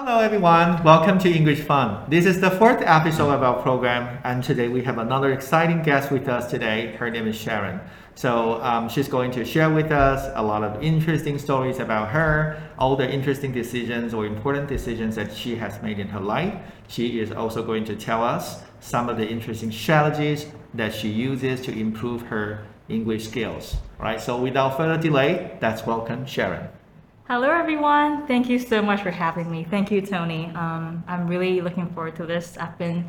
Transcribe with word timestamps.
Hello 0.00 0.20
everyone, 0.20 0.80
welcome 0.84 1.18
to 1.18 1.28
English 1.28 1.62
Fun. 1.62 2.08
This 2.08 2.24
is 2.24 2.40
the 2.40 2.52
fourth 2.52 2.80
episode 2.82 3.32
of 3.34 3.42
our 3.42 3.60
program 3.60 4.20
and 4.22 4.44
today 4.44 4.68
we 4.68 4.84
have 4.84 4.96
another 4.96 5.32
exciting 5.32 5.82
guest 5.82 6.12
with 6.12 6.28
us 6.28 6.48
today. 6.48 6.94
Her 6.94 7.10
name 7.10 7.26
is 7.26 7.34
Sharon. 7.34 7.80
So 8.14 8.62
um, 8.62 8.88
she's 8.88 9.08
going 9.08 9.32
to 9.32 9.44
share 9.44 9.70
with 9.70 9.90
us 9.90 10.30
a 10.36 10.42
lot 10.42 10.62
of 10.62 10.80
interesting 10.84 11.36
stories 11.36 11.80
about 11.80 12.10
her, 12.10 12.62
all 12.78 12.94
the 12.94 13.10
interesting 13.10 13.50
decisions 13.50 14.14
or 14.14 14.24
important 14.24 14.68
decisions 14.68 15.16
that 15.16 15.34
she 15.34 15.56
has 15.56 15.82
made 15.82 15.98
in 15.98 16.06
her 16.06 16.20
life. 16.20 16.54
She 16.86 17.18
is 17.18 17.32
also 17.32 17.64
going 17.64 17.84
to 17.86 17.96
tell 17.96 18.22
us 18.22 18.62
some 18.78 19.08
of 19.08 19.16
the 19.16 19.28
interesting 19.28 19.72
strategies 19.72 20.46
that 20.74 20.94
she 20.94 21.08
uses 21.08 21.60
to 21.62 21.76
improve 21.76 22.22
her 22.22 22.64
English 22.88 23.26
skills. 23.26 23.74
All 23.98 24.04
right, 24.04 24.20
so 24.20 24.40
without 24.40 24.76
further 24.76 24.96
delay, 24.96 25.58
let's 25.60 25.84
welcome 25.84 26.24
Sharon. 26.24 26.68
Hello, 27.28 27.50
everyone. 27.50 28.26
Thank 28.26 28.48
you 28.48 28.58
so 28.58 28.80
much 28.80 29.02
for 29.02 29.10
having 29.10 29.50
me. 29.50 29.62
Thank 29.62 29.90
you, 29.90 30.00
Tony. 30.00 30.46
Um, 30.54 31.04
I'm 31.06 31.26
really 31.28 31.60
looking 31.60 31.86
forward 31.90 32.16
to 32.16 32.24
this. 32.24 32.56
I've 32.56 32.78
been 32.78 33.04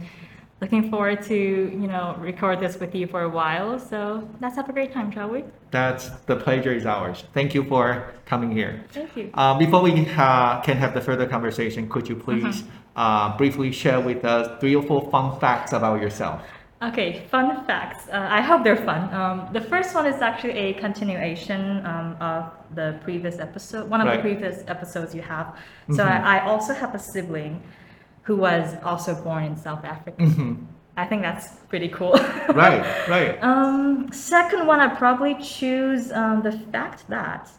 looking 0.59 0.89
forward 0.91 1.23
to 1.27 1.33
you 1.33 1.87
know 1.87 2.17
record 2.19 2.59
this 2.59 2.77
with 2.81 2.93
you 2.93 3.07
for 3.07 3.21
a 3.21 3.29
while. 3.29 3.79
So 3.79 4.27
let's 4.41 4.57
have 4.57 4.67
a 4.67 4.73
great 4.73 4.91
time, 4.91 5.09
shall 5.09 5.29
we? 5.29 5.45
That's 5.71 6.09
the 6.25 6.35
pleasure 6.35 6.73
is 6.73 6.85
ours. 6.85 7.23
Thank 7.33 7.55
you 7.55 7.63
for 7.63 8.13
coming 8.25 8.51
here. 8.51 8.83
Thank 8.89 9.15
you. 9.15 9.31
Uh, 9.35 9.57
before 9.57 9.81
we 9.81 10.05
uh, 10.17 10.59
can 10.63 10.75
have 10.75 10.93
the 10.93 10.99
further 10.99 11.25
conversation, 11.25 11.87
could 11.87 12.09
you 12.09 12.17
please 12.17 12.65
uh, 12.97 13.37
briefly 13.37 13.71
share 13.71 14.01
with 14.01 14.25
us 14.25 14.59
three 14.59 14.75
or 14.75 14.83
four 14.83 15.09
fun 15.09 15.39
facts 15.39 15.71
about 15.71 16.01
yourself? 16.01 16.41
Okay, 16.81 17.25
fun 17.29 17.65
facts. 17.65 18.07
Uh, 18.07 18.25
I 18.29 18.39
hope 18.41 18.63
they're 18.63 18.77
fun. 18.91 19.13
Um, 19.13 19.49
the 19.51 19.59
first 19.59 19.93
one 19.93 20.05
is 20.05 20.21
actually 20.21 20.57
a 20.57 20.73
continuation 20.73 21.85
um, 21.85 22.15
of 22.21 22.53
the 22.73 22.97
previous 23.03 23.37
episode, 23.39 23.89
one 23.89 23.99
of 23.99 24.07
Right. 24.07 24.15
the 24.17 24.21
previous 24.21 24.63
episodes 24.67 25.13
you 25.13 25.21
have. 25.21 25.57
So 25.91 26.03
Mhm. 26.05 26.23
I, 26.23 26.37
I 26.39 26.45
also 26.45 26.73
have 26.73 26.95
a 26.95 26.99
sibling 26.99 27.61
who 28.23 28.37
was 28.37 28.75
also 28.83 29.13
born 29.15 29.43
in 29.43 29.57
South 29.57 29.83
Africa. 29.83 30.21
Mhm. 30.23 30.65
I 30.95 31.05
think 31.05 31.21
that's 31.21 31.47
pretty 31.67 31.89
cool. 31.89 32.13
Right, 32.63 32.83
right. 33.09 33.37
Um, 33.43 34.09
second 34.13 34.65
one, 34.65 34.79
I'd 34.79 34.97
probably 34.97 35.35
choose 35.35 36.11
um, 36.13 36.41
the 36.43 36.53
fact 36.71 37.07
that 37.09 37.49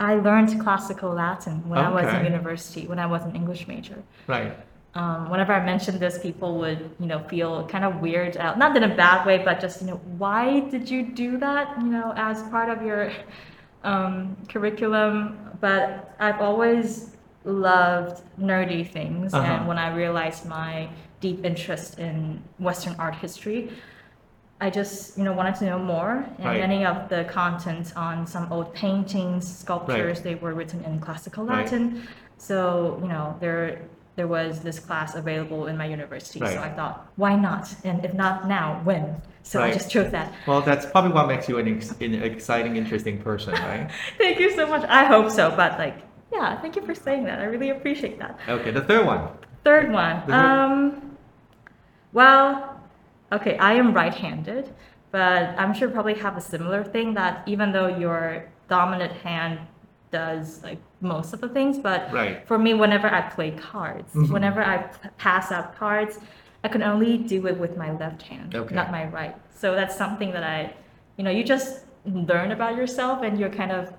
I 0.00 0.14
learned 0.14 0.58
classical 0.60 1.10
Latin 1.12 1.56
when 1.68 1.78
I 1.78 1.90
was 1.90 2.04
in 2.08 2.16
Okay. 2.16 2.24
university, 2.24 2.86
when 2.86 2.98
I 2.98 3.06
was 3.06 3.22
an 3.24 3.34
English 3.36 3.68
major. 3.68 3.98
Right. 4.26 4.52
Um, 4.94 5.30
whenever 5.30 5.54
I 5.54 5.64
mentioned 5.64 6.00
this, 6.00 6.18
people 6.18 6.58
would, 6.58 6.90
you 7.00 7.06
know, 7.06 7.20
feel 7.20 7.66
kind 7.66 7.84
of 7.84 8.00
weird 8.00 8.36
out, 8.36 8.58
not 8.58 8.76
in 8.76 8.82
a 8.82 8.94
bad 8.94 9.24
way, 9.26 9.38
but 9.38 9.58
just, 9.58 9.80
you 9.80 9.86
know, 9.88 9.96
why 10.18 10.60
did 10.60 10.90
you 10.90 11.02
do 11.02 11.38
that, 11.38 11.78
you 11.80 11.86
know, 11.86 12.12
as 12.14 12.42
part 12.54 12.68
of 12.68 12.84
your 12.84 13.10
um, 13.84 14.36
curriculum? 14.50 15.38
But 15.60 16.14
I've 16.20 16.40
always 16.42 17.16
loved 17.44 18.22
nerdy 18.38 18.86
things, 18.86 19.32
Uh-huh. 19.32 19.46
and 19.46 19.66
when 19.66 19.78
I 19.78 19.94
realized 19.94 20.46
my 20.46 20.88
deep 21.20 21.42
interest 21.44 21.98
in 21.98 22.42
Western 22.58 22.94
art 22.98 23.14
history, 23.14 23.70
I 24.60 24.68
just, 24.70 25.16
you 25.16 25.24
know, 25.24 25.32
wanted 25.32 25.54
to 25.56 25.64
know 25.64 25.78
more. 25.78 26.24
And 26.38 26.44
Right. 26.46 26.60
many 26.60 26.84
of 26.84 27.08
the 27.08 27.24
content 27.24 27.92
on 27.96 28.26
some 28.26 28.46
old 28.52 28.74
paintings, 28.74 29.42
sculptures, 29.64 30.20
they 30.20 30.34
were 30.36 30.52
written 30.52 30.84
in 30.84 31.00
classical 31.00 31.44
Right. 31.46 31.64
Latin. 31.64 32.02
So, 32.36 32.98
you 33.02 33.08
know, 33.08 33.36
there 33.40 33.80
there 34.16 34.26
was 34.28 34.60
this 34.60 34.78
class 34.78 35.14
available 35.14 35.66
in 35.66 35.76
my 35.76 35.86
university. 35.86 36.38
So 36.40 36.44
I 36.46 36.68
thought, 36.70 37.10
why 37.16 37.34
not? 37.34 37.74
And 37.84 38.04
if 38.04 38.12
not 38.14 38.46
now, 38.46 38.80
when? 38.84 39.22
So 39.42 39.62
I 39.62 39.72
just 39.72 39.90
chose 39.90 40.10
that. 40.12 40.32
Well, 40.46 40.60
that's 40.60 40.86
probably 40.86 41.12
what 41.12 41.26
makes 41.26 41.48
you 41.48 41.58
an, 41.58 41.76
ex- 41.76 41.92
an 42.00 42.14
exciting, 42.14 42.76
interesting 42.76 43.20
person, 43.22 43.54
right? 43.54 43.90
Thank 44.18 44.38
you 44.38 44.54
so 44.54 44.66
much. 44.66 44.84
I 44.88 45.04
hope 45.04 45.30
so. 45.30 45.50
But 45.56 45.78
like, 45.78 45.96
yeah, 46.32 46.60
thank 46.60 46.76
you 46.76 46.82
for 46.82 46.94
saying 46.94 47.24
that. 47.24 47.40
I 47.40 47.44
really 47.44 47.70
appreciate 47.70 48.18
that. 48.18 48.38
Okay, 48.48 48.70
the 48.70 48.80
third 48.80 49.04
one. 49.04 49.28
Third 49.64 49.92
one. 49.92 50.22
The 50.26 50.34
Um, 50.34 51.16
well, 52.12 52.80
okay, 53.32 53.58
I 53.58 53.74
am 53.74 53.92
right-handed, 53.92 54.72
but 55.10 55.54
I'm 55.58 55.74
sure 55.74 55.88
probably 55.88 56.14
have 56.14 56.36
a 56.36 56.40
similar 56.40 56.84
thing 56.84 57.14
that 57.14 57.42
even 57.46 57.72
though 57.72 57.86
your 57.86 58.50
dominant 58.68 59.12
hand 59.12 59.58
does 60.12 60.62
like 60.62 60.78
most 61.00 61.32
of 61.32 61.40
the 61.40 61.48
things, 61.48 61.78
but 61.78 62.12
Right. 62.12 62.46
for 62.46 62.58
me, 62.58 62.74
whenever 62.74 63.08
I 63.08 63.22
play 63.22 63.50
cards, 63.50 64.14
Mhm. 64.14 64.30
whenever 64.30 64.62
I 64.62 64.76
p- 64.78 65.08
pass 65.18 65.50
out 65.50 65.74
cards, 65.74 66.20
I 66.62 66.68
can 66.68 66.82
only 66.82 67.18
do 67.18 67.46
it 67.48 67.58
with 67.58 67.76
my 67.76 67.90
left 68.02 68.22
hand, 68.22 68.54
Okay. 68.54 68.74
not 68.74 68.92
my 68.92 69.04
right. 69.08 69.34
So 69.50 69.74
that's 69.74 69.96
something 69.96 70.30
that 70.32 70.44
I, 70.44 70.72
you 71.16 71.24
know, 71.24 71.30
you 71.30 71.42
just 71.42 71.86
learn 72.04 72.52
about 72.52 72.76
yourself 72.76 73.22
and 73.22 73.38
you're 73.40 73.50
kind 73.62 73.72
of 73.72 73.92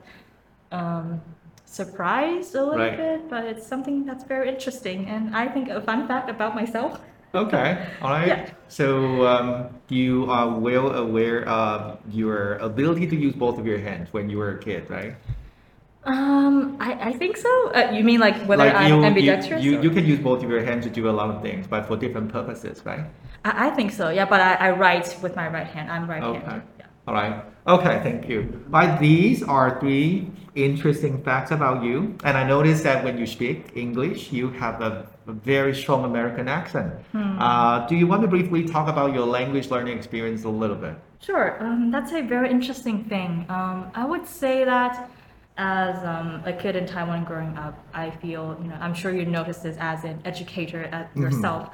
um, 0.71 1.21
surprised 1.65 2.55
a 2.55 2.63
little 2.63 2.79
Right. 2.79 2.97
bit, 2.97 3.29
but 3.29 3.43
it's 3.45 3.65
something 3.65 4.05
that's 4.05 4.23
very 4.23 4.47
interesting. 4.49 5.05
And 5.07 5.35
I 5.35 5.47
think 5.47 5.69
a 5.69 5.81
fun 5.81 6.07
fact 6.07 6.29
about 6.29 6.55
myself. 6.55 6.99
Okay, 7.35 7.77
all 8.01 8.09
right. 8.09 8.27
Yeah. 8.27 8.45
So 8.69 9.25
um, 9.27 9.69
you 9.89 10.25
are 10.29 10.49
well 10.49 10.87
aware 11.05 11.47
of 11.47 11.99
your 12.09 12.55
ability 12.57 13.05
to 13.07 13.15
use 13.15 13.33
both 13.35 13.57
of 13.59 13.65
your 13.67 13.77
hands 13.79 14.07
when 14.13 14.29
you 14.31 14.37
were 14.37 14.51
a 14.57 14.59
kid, 14.59 14.89
right? 14.89 15.13
Um, 16.05 16.77
I, 16.79 17.09
I 17.09 17.13
think 17.13 17.37
so. 17.37 17.71
Uh, 17.71 17.91
you 17.91 18.03
mean 18.03 18.19
like 18.19 18.35
whether 18.45 18.63
I'm 18.63 18.91
you, 18.91 18.97
you, 18.99 19.05
ambidextrous? 19.05 19.63
you, 19.63 19.79
or- 19.79 19.83
you 19.83 19.89
can 19.89 20.05
use 20.05 20.19
both 20.19 20.43
of 20.43 20.49
your 20.49 20.63
hands 20.63 20.85
to 20.85 20.89
do 20.91 21.09
a 21.09 21.11
lot 21.11 21.29
of 21.29 21.41
things, 21.41 21.65
but 21.67 21.85
for 21.87 21.95
different 21.95 22.31
purposes, 22.31 22.81
right? 22.85 23.05
I, 23.45 23.67
I 23.67 23.69
think 23.71 23.91
so. 23.91 24.09
Yeah, 24.09 24.25
but 24.25 24.41
I, 24.41 24.53
I 24.55 24.71
write 24.71 25.17
with 25.21 25.35
my 25.35 25.47
right 25.47 25.67
hand. 25.67 25.89
I'm 25.89 26.09
right-handed. 26.09 26.43
Okay. 26.43 26.61
Yeah. 26.79 26.85
All 27.07 27.13
right. 27.13 27.43
Okay, 27.65 28.01
thank 28.03 28.27
you. 28.27 28.65
Right, 28.67 28.99
these 28.99 29.43
are 29.43 29.79
three 29.79 30.29
interesting 30.55 31.23
facts 31.23 31.51
about 31.51 31.83
you. 31.83 32.17
And 32.25 32.37
I 32.37 32.43
noticed 32.45 32.83
that 32.83 33.03
when 33.03 33.17
you 33.17 33.25
speak 33.25 33.71
English, 33.75 34.33
you 34.33 34.49
have 34.51 34.81
a, 34.81 35.07
a 35.27 35.31
very 35.31 35.73
strong 35.73 36.03
American 36.03 36.49
accent. 36.49 36.93
Hmm. 37.13 37.39
Uh, 37.39 37.87
do 37.87 37.95
you 37.95 38.07
want 38.07 38.21
to 38.23 38.27
briefly 38.27 38.65
talk 38.65 38.89
about 38.89 39.13
your 39.13 39.25
language 39.25 39.69
learning 39.71 39.97
experience 39.97 40.43
a 40.43 40.49
little 40.49 40.75
bit? 40.75 40.95
Sure. 41.21 41.57
Um, 41.63 41.89
that's 41.91 42.11
a 42.11 42.21
very 42.21 42.49
interesting 42.51 43.05
thing. 43.05 43.45
Um, 43.47 43.89
I 43.95 44.05
would 44.05 44.27
say 44.27 44.65
that 44.65 45.09
as 45.57 46.03
um, 46.03 46.41
a 46.45 46.53
kid 46.53 46.75
in 46.75 46.85
Taiwan 46.85 47.23
growing 47.25 47.55
up, 47.57 47.77
I 47.93 48.09
feel, 48.09 48.57
you 48.61 48.69
know, 48.69 48.77
I'm 48.79 48.93
sure 48.93 49.11
you 49.13 49.25
noticed 49.25 49.63
this 49.63 49.77
as 49.79 50.03
an 50.03 50.19
educator 50.25 50.83
at 50.91 51.13
Mhm. 51.13 51.21
yourself. 51.21 51.69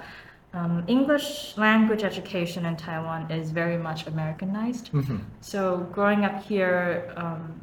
Um, 0.53 0.83
English 0.87 1.55
language 1.57 2.03
education 2.03 2.65
in 2.65 2.75
Taiwan 2.75 3.29
is 3.31 3.51
very 3.51 3.77
much 3.77 4.07
Americanized. 4.07 4.91
Mhm. 4.91 5.19
So 5.41 5.87
growing 5.93 6.25
up 6.25 6.41
here, 6.43 7.13
um, 7.15 7.61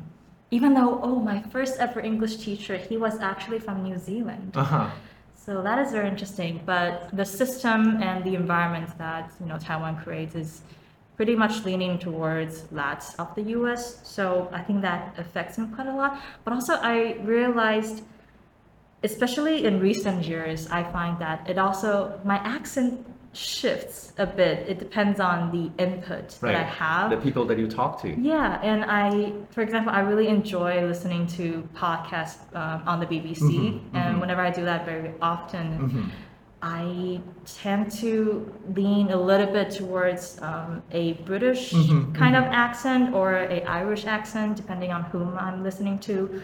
even 0.50 0.72
though, 0.74 1.00
oh, 1.02 1.16
my 1.18 1.42
first 1.50 1.78
ever 1.80 2.00
English 2.00 2.36
teacher, 2.36 2.76
he 2.76 2.96
was 2.96 3.18
actually 3.20 3.58
from 3.58 3.82
New 3.82 3.98
Zealand. 3.98 4.52
Uh-huh. 4.56 4.88
So 5.34 5.62
that 5.62 5.78
is 5.80 5.92
very 5.92 6.08
interesting. 6.08 6.60
But 6.64 7.10
the 7.12 7.24
system 7.24 8.00
and 8.02 8.24
the 8.24 8.34
environment 8.36 8.96
that 8.98 9.30
you 9.40 9.46
know 9.46 9.58
Taiwan 9.58 9.96
creates 10.02 10.34
is 10.34 10.62
pretty 11.16 11.34
much 11.34 11.64
leaning 11.64 11.98
towards 11.98 12.62
that 12.64 13.02
of 13.18 13.34
the 13.34 13.42
U.S. 13.58 14.00
So 14.04 14.48
I 14.52 14.60
think 14.62 14.82
that 14.82 15.14
affects 15.18 15.56
me 15.58 15.66
quite 15.74 15.88
a 15.88 15.94
lot. 15.94 16.20
But 16.44 16.52
also 16.52 16.74
I 16.74 17.14
realized, 17.24 18.02
especially 19.02 19.64
in 19.64 19.80
recent 19.80 20.24
years, 20.24 20.68
I 20.70 20.82
find 20.84 21.18
that 21.20 21.48
it 21.48 21.58
also 21.58 22.20
my 22.24 22.36
accent 22.36 23.06
shifts 23.32 24.12
a 24.18 24.26
bit. 24.26 24.66
It 24.68 24.78
depends 24.78 25.20
on 25.20 25.38
the 25.52 25.82
input 25.82 26.28
that 26.40 26.54
I 26.54 26.62
have. 26.62 27.10
The 27.10 27.18
people 27.18 27.44
that 27.46 27.58
you 27.58 27.66
talk 27.68 28.00
to. 28.02 28.08
Yeah, 28.18 28.58
and 28.62 28.84
I, 28.84 29.32
for 29.50 29.60
example, 29.60 29.92
I 29.92 30.00
really 30.00 30.28
enjoy 30.28 30.86
listening 30.86 31.26
to 31.38 31.68
podcasts 31.74 32.38
um, 32.54 32.82
on 32.86 32.98
the 33.00 33.06
BBC, 33.06 33.40
Mhm, 33.42 33.80
and 33.94 34.16
mhm. 34.16 34.20
whenever 34.20 34.40
I 34.40 34.50
do 34.50 34.64
that 34.64 34.86
very 34.86 35.12
often, 35.20 35.66
Mhm. 35.78 36.10
I 36.62 37.20
tend 37.44 37.92
to 38.00 38.52
lean 38.74 39.10
a 39.10 39.20
little 39.20 39.46
bit 39.46 39.70
towards 39.70 40.40
um, 40.42 40.82
a 40.90 41.12
British 41.24 41.72
Mhm, 41.74 42.14
kind 42.14 42.34
of 42.36 42.44
mhm. 42.44 42.52
accent 42.52 43.14
or 43.14 43.34
a 43.34 43.62
Irish 43.64 44.06
accent, 44.06 44.56
depending 44.56 44.90
on 44.92 45.02
whom 45.04 45.36
I'm 45.38 45.62
listening 45.62 45.98
to. 46.00 46.42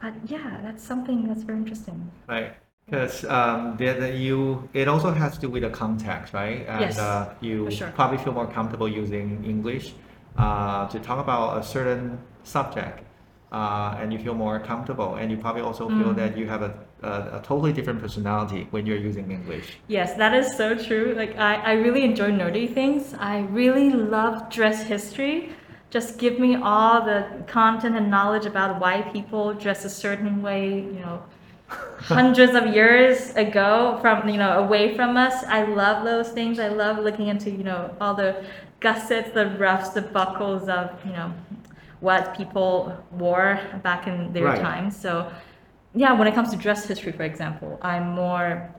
But 0.00 0.14
yeah, 0.26 0.60
that's 0.62 0.82
something 0.84 1.26
that's 1.28 1.42
very 1.42 1.58
interesting. 1.58 2.10
Right. 2.28 2.52
Because 2.86 3.24
um, 3.26 3.76
you, 3.80 4.68
it 4.72 4.88
also 4.88 5.10
has 5.12 5.34
to 5.34 5.40
do 5.42 5.50
with 5.50 5.62
the 5.62 5.70
context, 5.70 6.32
right? 6.32 6.66
And 6.66 6.80
Yes, 6.80 6.98
uh, 6.98 7.34
you 7.40 7.70
sure. 7.70 7.92
probably 7.94 8.16
feel 8.18 8.32
more 8.32 8.46
comfortable 8.46 8.88
using 8.88 9.44
English 9.44 9.92
uh, 10.38 10.88
to 10.88 10.98
talk 10.98 11.18
about 11.18 11.58
a 11.58 11.62
certain 11.62 12.18
subject, 12.44 13.04
uh, 13.52 13.96
and 14.00 14.10
you 14.12 14.18
feel 14.18 14.34
more 14.34 14.58
comfortable. 14.60 15.16
And 15.16 15.30
you 15.30 15.36
probably 15.36 15.60
also 15.62 15.90
feel 15.90 16.12
Mm. 16.12 16.16
that 16.16 16.36
you 16.38 16.46
have 16.48 16.62
a, 16.62 16.72
a, 17.02 17.38
a 17.38 17.42
totally 17.44 17.72
different 17.72 18.00
personality 18.00 18.66
when 18.70 18.86
you're 18.86 18.96
using 18.98 19.30
English. 19.30 19.78
Yes, 19.86 20.14
that 20.14 20.34
is 20.34 20.56
so 20.56 20.74
true. 20.74 21.14
Like 21.16 21.36
I, 21.36 21.54
I 21.56 21.72
really 21.72 22.04
enjoy 22.04 22.30
nerdy 22.30 22.72
things. 22.72 23.14
I 23.14 23.40
really 23.40 23.90
love 23.90 24.50
dress 24.50 24.82
history. 24.82 25.50
Just 25.90 26.18
give 26.18 26.38
me 26.38 26.56
all 26.56 27.04
the 27.04 27.26
content 27.46 27.96
and 27.96 28.10
knowledge 28.10 28.46
about 28.46 28.80
why 28.80 29.02
people 29.02 29.54
dress 29.54 29.84
a 29.84 29.90
certain 29.90 30.42
way, 30.42 30.80
you 30.80 31.00
know, 31.00 31.22
hundreds 31.98 32.54
of 32.54 32.74
years 32.74 33.30
ago 33.36 33.98
from, 34.00 34.28
you 34.28 34.36
know, 34.36 34.58
away 34.58 34.94
from 34.94 35.16
us. 35.16 35.44
I 35.44 35.64
love 35.64 36.04
those 36.04 36.30
things. 36.30 36.58
I 36.58 36.68
love 36.68 36.98
looking 36.98 37.28
into, 37.28 37.50
you 37.50 37.64
know, 37.64 37.94
all 38.00 38.14
the 38.14 38.44
gussets, 38.80 39.30
the 39.32 39.46
ruffs, 39.58 39.90
the 39.90 40.02
buckles 40.02 40.68
of, 40.68 40.90
you 41.06 41.12
know, 41.12 41.32
what 42.00 42.36
people 42.36 42.96
wore 43.12 43.58
back 43.82 44.06
in 44.06 44.32
their 44.32 44.44
Right. 44.44 44.60
time. 44.60 44.90
So 44.90 45.32
yeah, 45.98 46.12
when 46.12 46.28
it 46.28 46.34
comes 46.34 46.50
to 46.50 46.56
dress 46.56 46.86
history, 46.86 47.10
for 47.10 47.24
example, 47.24 47.78
I'm 47.82 48.10
more 48.10 48.72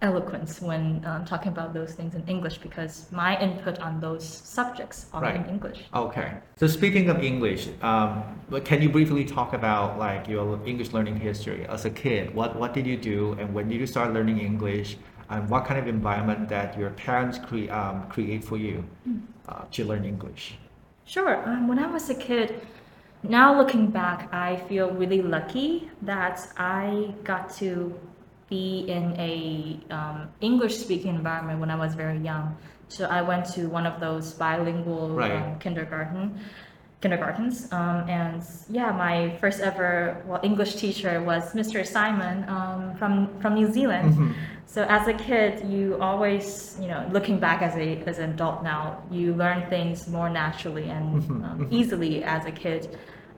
eloquent 0.00 0.48
when 0.60 1.04
um, 1.04 1.24
talking 1.24 1.48
about 1.48 1.74
those 1.74 1.92
things 1.92 2.14
in 2.14 2.26
English 2.26 2.58
because 2.58 3.06
my 3.12 3.38
input 3.40 3.78
on 3.80 4.00
those 4.00 4.26
subjects 4.26 5.06
are 5.12 5.24
in 5.24 5.42
Right. 5.42 5.50
English. 5.50 5.84
Okay. 5.94 6.32
So 6.56 6.66
speaking 6.66 7.10
of 7.10 7.22
English, 7.22 7.68
um, 7.82 8.22
can 8.64 8.80
you 8.80 8.88
briefly 8.88 9.24
talk 9.24 9.52
about 9.52 9.98
like 9.98 10.28
your 10.28 10.58
English 10.66 10.92
learning 10.92 11.16
history 11.16 11.66
as 11.66 11.84
a 11.84 11.90
kid? 11.90 12.34
What 12.34 12.56
what 12.60 12.72
did 12.72 12.86
you 12.86 12.96
do, 12.96 13.36
and 13.38 13.52
when 13.54 13.68
did 13.68 13.78
you 13.82 13.86
start 13.86 14.12
learning 14.16 14.38
English? 14.40 14.96
And 15.28 15.50
what 15.50 15.64
kind 15.68 15.78
of 15.82 15.86
environment 15.88 16.48
that 16.48 16.78
your 16.78 16.90
parents 16.90 17.36
cre- 17.46 17.70
um, 17.80 17.96
create 18.08 18.42
for 18.44 18.56
you 18.56 18.84
uh, 19.48 19.64
to 19.72 19.84
learn 19.84 20.04
English? 20.04 20.56
Sure. 21.04 21.32
Um, 21.48 21.68
when 21.68 21.78
I 21.78 21.88
was 21.96 22.08
a 22.10 22.14
kid, 22.14 22.48
now 23.22 23.56
looking 23.58 23.88
back, 23.88 24.28
I 24.32 24.56
feel 24.68 24.90
really 24.90 25.22
lucky 25.22 25.90
that 26.02 26.40
I 26.56 27.14
got 27.24 27.50
to 27.56 27.98
be 28.48 28.84
in 28.88 29.14
a 29.18 29.80
um, 29.92 30.28
English-speaking 30.40 31.12
environment 31.12 31.58
when 31.58 31.70
I 31.70 31.76
was 31.76 31.94
very 31.94 32.18
young. 32.18 32.56
So 32.88 33.06
I 33.06 33.20
went 33.22 33.46
to 33.54 33.66
one 33.68 33.86
of 33.86 33.98
those 34.00 34.32
bilingual 34.34 35.10
Right. 35.10 35.32
um, 35.32 35.58
kindergarten 35.58 36.38
kindergartens, 37.00 37.70
um, 37.72 38.08
and 38.08 38.42
yeah, 38.70 38.90
my 38.90 39.36
first 39.40 39.60
ever 39.60 40.22
well 40.26 40.40
English 40.42 40.76
teacher 40.76 41.22
was 41.22 41.52
Mr. 41.54 41.86
Simon 41.86 42.48
um, 42.48 42.94
from 42.98 43.28
from 43.40 43.54
New 43.54 43.70
Zealand. 43.70 44.14
Mhm. 44.14 44.34
So 44.66 44.82
as 44.88 45.06
a 45.06 45.12
kid, 45.14 45.52
you 45.68 45.96
always, 46.00 46.76
you 46.80 46.88
know, 46.88 47.06
looking 47.12 47.38
back 47.38 47.62
as 47.62 47.74
a 47.76 48.02
as 48.06 48.18
an 48.18 48.30
adult 48.30 48.62
now, 48.62 49.02
you 49.10 49.34
learn 49.34 49.60
things 49.68 50.08
more 50.08 50.28
naturally 50.30 50.88
and 50.96 51.06
Mhm, 51.22 51.44
um, 51.44 51.58
mhm. 51.60 51.68
easily 51.70 52.24
as 52.24 52.42
a 52.46 52.50
kid, 52.50 52.82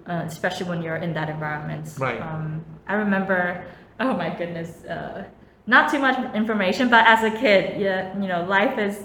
uh, 0.08 0.22
especially 0.32 0.66
when 0.70 0.80
you're 0.82 0.96
in 1.06 1.12
that 1.14 1.28
environment. 1.28 1.86
Right. 1.98 2.20
Um, 2.22 2.64
I 2.86 2.94
remember, 2.94 3.64
oh 4.00 4.14
my 4.22 4.30
goodness, 4.38 4.70
uh, 4.86 5.24
not 5.66 5.90
too 5.92 5.98
much 5.98 6.16
information, 6.34 6.88
but 6.88 7.02
as 7.06 7.20
a 7.24 7.30
kid, 7.44 7.62
yeah, 7.80 8.16
you 8.22 8.28
know, 8.32 8.40
life 8.58 8.78
is 8.78 8.96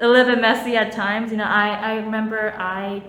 a 0.00 0.08
little 0.08 0.28
bit 0.32 0.40
messy 0.40 0.76
at 0.76 0.90
times. 0.90 1.30
You 1.32 1.36
know, 1.42 1.50
I 1.64 1.68
I 1.90 1.92
remember 2.06 2.40
I 2.58 3.02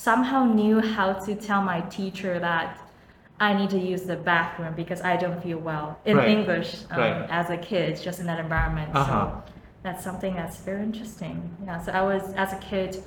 somehow 0.00 0.44
knew 0.44 0.80
how 0.80 1.12
to 1.12 1.34
tell 1.34 1.62
my 1.62 1.80
teacher 1.82 2.38
that. 2.38 2.78
I 3.38 3.52
need 3.52 3.68
to 3.70 3.78
use 3.78 4.02
the 4.04 4.16
bathroom 4.16 4.72
because 4.74 5.02
I 5.02 5.16
don't 5.18 5.42
feel 5.42 5.58
well 5.58 5.98
in 6.06 6.16
Right. 6.16 6.28
English 6.28 6.70
um, 6.90 6.98
Right. 7.00 7.26
as 7.28 7.50
a 7.50 7.58
kid, 7.58 8.00
just 8.00 8.18
in 8.18 8.26
that 8.26 8.40
environment. 8.40 8.94
Uh-huh. 8.94 9.12
So 9.12 9.42
that's 9.82 10.02
something 10.02 10.34
that's 10.34 10.56
very 10.60 10.82
interesting. 10.82 11.54
Yeah. 11.66 11.78
So 11.82 11.92
I 11.92 12.00
was 12.02 12.22
as 12.34 12.54
a 12.54 12.56
kid, 12.70 13.02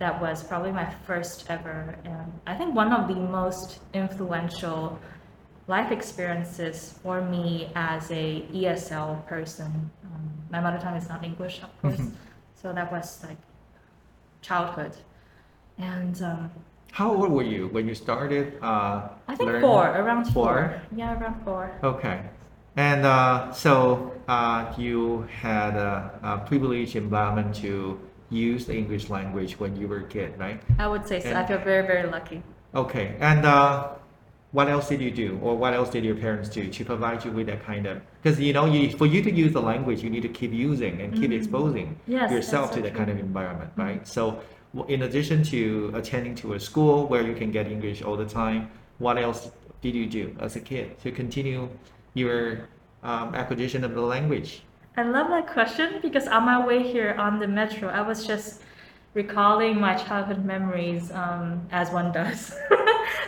that 0.00 0.20
was 0.20 0.42
probably 0.42 0.72
my 0.72 0.88
first 1.06 1.46
ever, 1.48 1.94
and 2.04 2.32
I 2.48 2.54
think 2.56 2.74
one 2.74 2.92
of 2.92 3.06
the 3.06 3.14
most 3.14 3.78
influential 3.94 4.98
life 5.68 5.92
experiences 5.92 6.98
for 7.02 7.20
me 7.20 7.70
as 7.76 8.10
a 8.10 8.42
ESL 8.52 9.24
person. 9.28 9.70
Um, 10.06 10.30
my 10.50 10.58
mother 10.60 10.78
tongue 10.78 10.96
is 10.96 11.08
not 11.08 11.22
English, 11.22 11.62
of 11.62 11.70
course, 11.80 12.00
Mhm. 12.00 12.12
so 12.60 12.72
that 12.72 12.90
was 12.90 13.22
like 13.28 13.36
childhood, 14.40 14.96
and. 15.80 16.22
Um, 16.22 16.50
How 16.92 17.14
old 17.14 17.30
were 17.30 17.42
you 17.44 17.68
when 17.68 17.86
you 17.88 17.94
started? 17.94 18.58
Uh, 18.62 19.08
I 19.28 19.34
think 19.36 19.46
learning? 19.46 19.62
four, 19.62 19.84
around 19.86 20.24
four. 20.24 20.32
Four? 20.32 20.82
Yeah, 20.96 21.18
around 21.18 21.38
four. 21.44 21.70
Okay. 21.82 22.18
And 22.76 23.04
uh, 23.06 23.52
so 23.52 24.12
uh, 24.28 24.72
you 24.76 25.26
had 25.40 25.74
a, 25.76 26.10
a 26.22 26.38
privileged 26.48 26.96
environment 26.96 27.54
to 27.62 27.98
use 28.30 28.66
the 28.66 28.74
English 28.76 29.08
language 29.10 29.58
when 29.58 29.76
you 29.76 29.86
were 29.88 29.98
a 30.06 30.08
kid, 30.08 30.38
right? 30.38 30.60
I 30.78 30.86
would 30.88 31.06
say 31.06 31.20
so. 31.20 31.28
And- 31.28 31.38
I 31.38 31.46
feel 31.46 31.58
very, 31.58 31.86
very 31.86 32.08
lucky. 32.10 32.42
Okay. 32.74 33.16
And 33.20 33.44
uh, 33.44 33.88
what 34.52 34.68
else 34.68 34.88
did 34.88 35.00
you 35.00 35.10
do, 35.12 35.38
or 35.42 35.56
what 35.56 35.74
else 35.74 35.90
did 35.90 36.04
your 36.04 36.16
parents 36.16 36.48
do 36.48 36.68
to 36.70 36.84
provide 36.84 37.24
you 37.24 37.30
with 37.30 37.46
that 37.46 37.64
kind 37.64 37.86
of? 37.86 38.02
Because 38.22 38.38
you 38.40 38.52
know, 38.52 38.66
you, 38.66 38.90
for 38.96 39.06
you 39.06 39.22
to 39.22 39.30
use 39.30 39.52
the 39.52 39.62
language, 39.62 40.02
you 40.02 40.10
need 40.10 40.22
to 40.22 40.28
keep 40.40 40.52
using 40.52 41.00
and 41.00 41.14
keep 41.14 41.30
Mhm. 41.30 41.36
exposing 41.40 41.88
Yes, 42.08 42.30
yourself 42.32 42.70
to 42.72 42.76
so 42.78 42.82
that 42.82 42.94
kind 42.94 43.10
of 43.10 43.18
environment, 43.18 43.70
right? 43.76 44.06
So, 44.06 44.22
w- 44.30 44.42
in 44.88 45.02
addition 45.02 45.42
to 45.44 45.90
attending 45.94 46.34
to 46.36 46.54
a 46.54 46.60
school 46.60 47.06
where 47.06 47.22
you 47.22 47.34
can 47.34 47.50
get 47.50 47.66
English 47.66 48.02
all 48.02 48.16
the 48.16 48.26
time, 48.26 48.70
what 48.98 49.18
else 49.18 49.50
did 49.82 49.94
you 49.94 50.06
do 50.06 50.36
as 50.40 50.56
a 50.56 50.60
kid 50.60 50.98
to 51.00 51.10
continue 51.10 51.68
your 52.14 52.68
um, 53.02 53.34
acquisition 53.34 53.82
of 53.84 53.94
the 53.94 54.00
language? 54.00 54.62
I 54.96 55.02
love 55.02 55.28
that 55.30 55.46
question 55.48 55.98
because 56.02 56.28
on 56.28 56.44
my 56.44 56.64
way 56.64 56.82
here 56.82 57.14
on 57.18 57.38
the 57.38 57.48
metro, 57.48 57.88
I 57.88 58.02
was 58.02 58.26
just 58.26 58.62
recalling 59.14 59.80
my 59.80 59.94
childhood 59.94 60.44
memories 60.44 61.10
um, 61.12 61.66
as 61.72 61.90
one 61.90 62.12
does. 62.12 62.54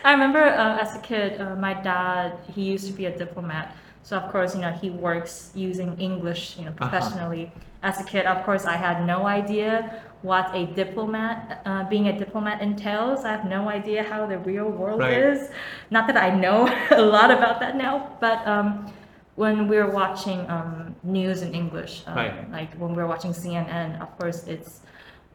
I 0.05 0.11
remember 0.11 0.39
uh, 0.43 0.77
as 0.79 0.95
a 0.95 0.99
kid, 0.99 1.41
uh, 1.41 1.55
my 1.55 1.73
dad, 1.73 2.37
he 2.53 2.63
used 2.63 2.87
to 2.87 2.93
be 2.93 3.05
a 3.05 3.17
diplomat. 3.17 3.75
So 4.03 4.17
of 4.17 4.31
course, 4.31 4.53
you 4.55 4.61
know, 4.61 4.71
he 4.71 4.89
works 4.89 5.51
using 5.55 5.97
English, 5.99 6.57
you 6.57 6.65
know, 6.65 6.71
Uh-huh. 6.71 6.89
professionally. 6.89 7.51
As 7.81 7.99
a 7.99 8.03
kid, 8.03 8.25
of 8.25 8.43
course, 8.45 8.65
I 8.65 8.75
had 8.77 9.05
no 9.05 9.25
idea 9.27 10.01
what 10.23 10.49
a 10.55 10.65
diplomat, 10.67 11.61
uh, 11.65 11.83
being 11.89 12.07
a 12.07 12.17
diplomat 12.17 12.61
entails. 12.61 13.25
I 13.25 13.31
have 13.31 13.45
no 13.45 13.67
idea 13.69 14.01
how 14.03 14.25
the 14.25 14.37
real 14.39 14.69
world 14.69 15.01
Right. 15.01 15.11
is. 15.13 15.49
Not 15.91 16.07
that 16.07 16.17
I 16.17 16.29
know 16.33 16.67
a 16.91 17.01
lot 17.01 17.29
about 17.29 17.59
that 17.59 17.75
now, 17.75 18.17
but 18.21 18.39
um, 18.47 18.91
when 19.35 19.67
we're 19.67 19.91
watching 19.91 20.49
um, 20.49 20.95
news 21.03 21.41
in 21.41 21.53
English, 21.53 22.03
um, 22.07 22.15
Right. 22.15 22.51
like 22.51 22.73
when 22.75 22.95
we're 22.95 23.05
watching 23.07 23.31
CNN, 23.33 24.01
of 24.01 24.17
course, 24.17 24.47
it's 24.47 24.79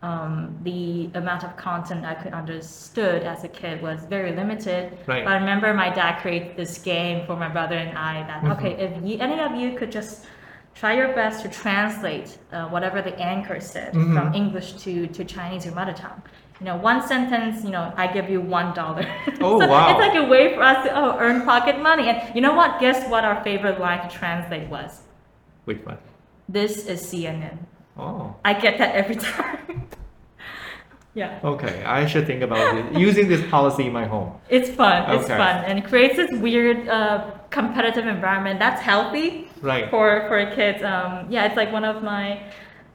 um, 0.00 0.56
the 0.62 1.10
amount 1.14 1.42
of 1.44 1.56
content 1.56 2.06
I 2.06 2.14
could 2.14 2.32
understood 2.32 3.24
as 3.24 3.44
a 3.44 3.48
kid 3.48 3.82
was 3.82 4.04
very 4.08 4.32
limited. 4.34 4.96
Right. 5.06 5.24
But 5.24 5.32
I 5.32 5.36
remember 5.38 5.74
my 5.74 5.90
dad 5.90 6.20
created 6.22 6.56
this 6.56 6.78
game 6.78 7.26
for 7.26 7.36
my 7.36 7.48
brother 7.48 7.74
and 7.76 7.98
I 7.98 8.22
that 8.22 8.42
Mhm. 8.44 8.52
okay, 8.52 8.72
if 8.86 8.92
you, 9.04 9.18
any 9.20 9.38
of 9.40 9.54
you 9.56 9.76
could 9.76 9.90
just 9.92 10.24
try 10.78 10.94
your 10.94 11.12
best 11.12 11.42
to 11.42 11.48
translate 11.48 12.38
uh, 12.52 12.68
whatever 12.68 13.02
the 13.02 13.14
anchor 13.18 13.60
said 13.60 13.92
Mhm. 13.94 14.14
from 14.14 14.34
English 14.34 14.68
to, 14.84 15.06
to 15.08 15.24
Chinese 15.24 15.66
or 15.66 15.72
mother 15.72 15.92
tongue. 15.92 16.22
You 16.60 16.66
know, 16.66 16.76
one 16.76 17.00
sentence, 17.06 17.64
you 17.64 17.70
know, 17.70 17.92
I 17.96 18.06
give 18.16 18.28
you 18.30 18.40
one 18.40 18.74
dollar. 18.74 19.04
Oh, 19.40 19.60
So 19.60 19.66
wow. 19.68 19.90
It's 19.90 20.00
like 20.06 20.16
a 20.24 20.26
way 20.34 20.54
for 20.54 20.62
us 20.62 20.84
to 20.86 20.90
oh, 21.00 21.16
earn 21.18 21.42
pocket 21.44 21.80
money. 21.80 22.08
And 22.08 22.34
you 22.34 22.40
know 22.40 22.54
what? 22.54 22.80
Guess 22.80 23.08
what 23.10 23.24
our 23.24 23.42
favorite 23.44 23.78
line 23.80 24.00
to 24.08 24.10
translate 24.20 24.68
was? 24.68 25.02
Which 25.66 25.84
one? 25.84 25.98
This 26.48 26.86
is 26.86 27.00
CNN. 27.02 27.58
Oh, 27.96 28.34
I 28.44 28.54
get 28.54 28.78
that 28.78 28.94
every 28.94 29.16
time. 29.30 29.86
Yeah. 31.14 31.40
okay. 31.42 31.82
I 31.84 32.06
should 32.06 32.26
think 32.26 32.42
about 32.42 32.76
it. 32.76 32.98
using 32.98 33.28
this 33.28 33.44
policy 33.50 33.86
in 33.86 33.92
my 33.92 34.06
home. 34.06 34.32
It's 34.48 34.70
fun. 34.70 35.10
It's 35.10 35.24
Okay. 35.24 35.36
fun. 35.36 35.64
And 35.64 35.78
it 35.78 35.84
creates 35.86 36.16
this 36.16 36.30
weird 36.40 36.88
uh, 36.88 37.30
competitive 37.50 38.06
environment 38.06 38.58
that's 38.58 38.80
healthy 38.80 39.48
Right. 39.62 39.90
for, 39.90 40.24
for 40.28 40.38
kids. 40.54 40.82
Um, 40.82 41.26
yeah, 41.30 41.46
it's 41.46 41.56
like 41.56 41.72
one 41.72 41.84
of 41.84 42.02
my, 42.02 42.42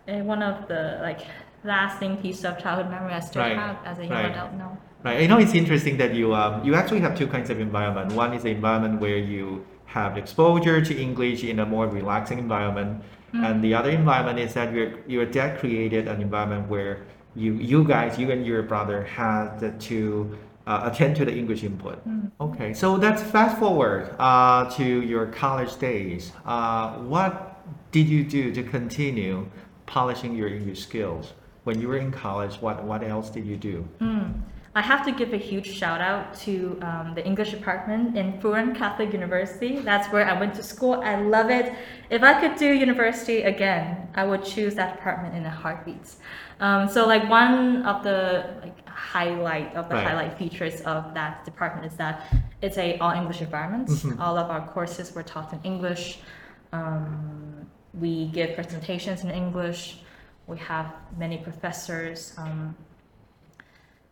uh, 0.08 0.13
one 0.34 0.41
of 0.41 0.67
the 0.67 1.00
like 1.01 1.22
lasting 1.63 2.17
piece 2.17 2.43
of 2.43 2.58
childhood 2.60 2.89
memory 2.91 3.13
I 3.13 3.20
still 3.20 3.41
Right. 3.41 3.55
have 3.58 3.77
as 3.86 4.00
a 4.00 4.03
young 4.03 4.12
Right. 4.12 4.32
adult 4.32 4.53
now. 4.53 4.77
Right. 5.03 5.20
You 5.22 5.27
know, 5.27 5.38
it's 5.38 5.53
interesting 5.53 5.98
that 5.98 6.13
you 6.13 6.34
um, 6.34 6.63
you 6.63 6.75
actually 6.75 7.01
have 7.01 7.13
two 7.17 7.27
kinds 7.27 7.50
of 7.50 7.60
environment. 7.60 8.13
One 8.13 8.32
is 8.34 8.43
the 8.43 8.51
environment 8.51 9.01
where 9.01 9.17
you 9.17 9.65
have 9.86 10.17
exposure 10.17 10.79
to 10.82 10.93
English 10.98 11.43
in 11.43 11.60
a 11.60 11.65
more 11.65 11.88
relaxing 11.88 12.39
environment, 12.39 13.03
and 13.34 13.62
the 13.62 13.74
other 13.74 13.89
environment 13.89 14.39
is 14.39 14.53
that 14.53 14.72
your 14.74 14.88
your 15.05 15.25
dad 15.25 15.60
created 15.60 16.08
an 16.08 16.22
environment 16.22 16.70
where 16.70 17.03
you 17.36 17.54
you 17.54 17.84
guys, 17.84 18.18
you 18.18 18.32
and 18.32 18.46
your 18.46 18.63
brother, 18.63 19.04
had 19.04 19.80
to 19.82 20.38
uh, 20.68 20.90
attend 20.92 21.16
to 21.18 21.25
the 21.25 21.36
English 21.36 21.63
input. 21.63 22.02
Okay, 22.40 22.74
so 22.74 22.96
let's 22.96 23.22
fast 23.22 23.58
forward 23.58 24.16
uh, 24.20 24.70
to 24.72 24.84
your 24.84 25.28
college 25.28 25.78
days. 25.78 26.32
Uh, 26.46 26.94
what 27.00 27.60
did 27.92 28.08
you 28.08 28.24
do 28.24 28.54
to 28.54 28.63
continue 28.63 29.48
polishing 29.86 30.36
your 30.36 30.48
English 30.48 30.82
skills 30.82 31.34
when 31.63 31.80
you 31.82 31.88
were 31.88 31.98
in 31.98 32.12
college? 32.12 32.56
What 32.56 32.84
what 32.84 33.04
else 33.04 33.30
did 33.30 33.46
you 33.46 33.58
do? 33.58 33.88
Mm. 34.00 34.42
I 34.75 34.82
have 34.82 35.06
to 35.06 35.12
give 35.12 35.34
a 35.34 35.38
huge 35.38 35.72
shout 35.72 36.01
out 36.01 36.34
to 36.46 36.80
um, 36.82 37.13
the 37.13 37.24
English 37.24 37.51
department 37.51 38.18
in 38.18 38.39
Fu 38.42 38.53
Jen 38.56 38.74
Catholic 38.74 39.13
University. 39.13 39.77
That's 39.80 40.12
where 40.12 40.27
I 40.27 40.39
went 40.39 40.56
to 40.56 40.63
school. 40.63 40.96
I 41.03 41.15
love 41.22 41.51
it. 41.51 41.74
If 42.10 42.24
I 42.24 42.34
could 42.42 42.56
do 42.58 42.65
university 42.74 43.44
again, 43.44 44.08
I 44.15 44.24
would 44.25 44.44
choose 44.44 44.74
that 44.75 44.96
department 44.98 45.36
in 45.36 45.46
a 45.46 45.50
heartbeat. 45.51 46.15
Um, 46.60 46.89
so 46.89 47.06
like 47.06 47.30
one 47.30 47.84
of 47.86 48.03
the 48.03 48.46
like 48.63 48.88
highlight 48.89 49.75
of 49.75 49.89
the 49.89 49.96
Right. 49.96 50.08
highlight 50.08 50.38
features 50.39 50.82
of 50.82 51.13
that 51.13 51.46
department 51.46 51.86
is 51.86 51.96
that 51.98 52.24
it's 52.63 52.77
a 52.80 52.98
all 52.98 53.12
English 53.12 53.42
environment. 53.42 53.89
Mhm. 53.89 54.20
All 54.20 54.38
of 54.39 54.50
our 54.50 54.62
courses 54.75 55.13
were 55.13 55.24
taught 55.24 55.53
in 55.53 55.60
English. 55.63 56.20
Um, 56.72 57.68
we 57.94 58.27
give 58.30 58.56
presentations 58.56 59.24
in 59.24 59.30
English. 59.30 60.01
We 60.48 60.58
have 60.58 60.88
many 61.18 61.38
professors. 61.38 62.34
Um, 62.39 62.75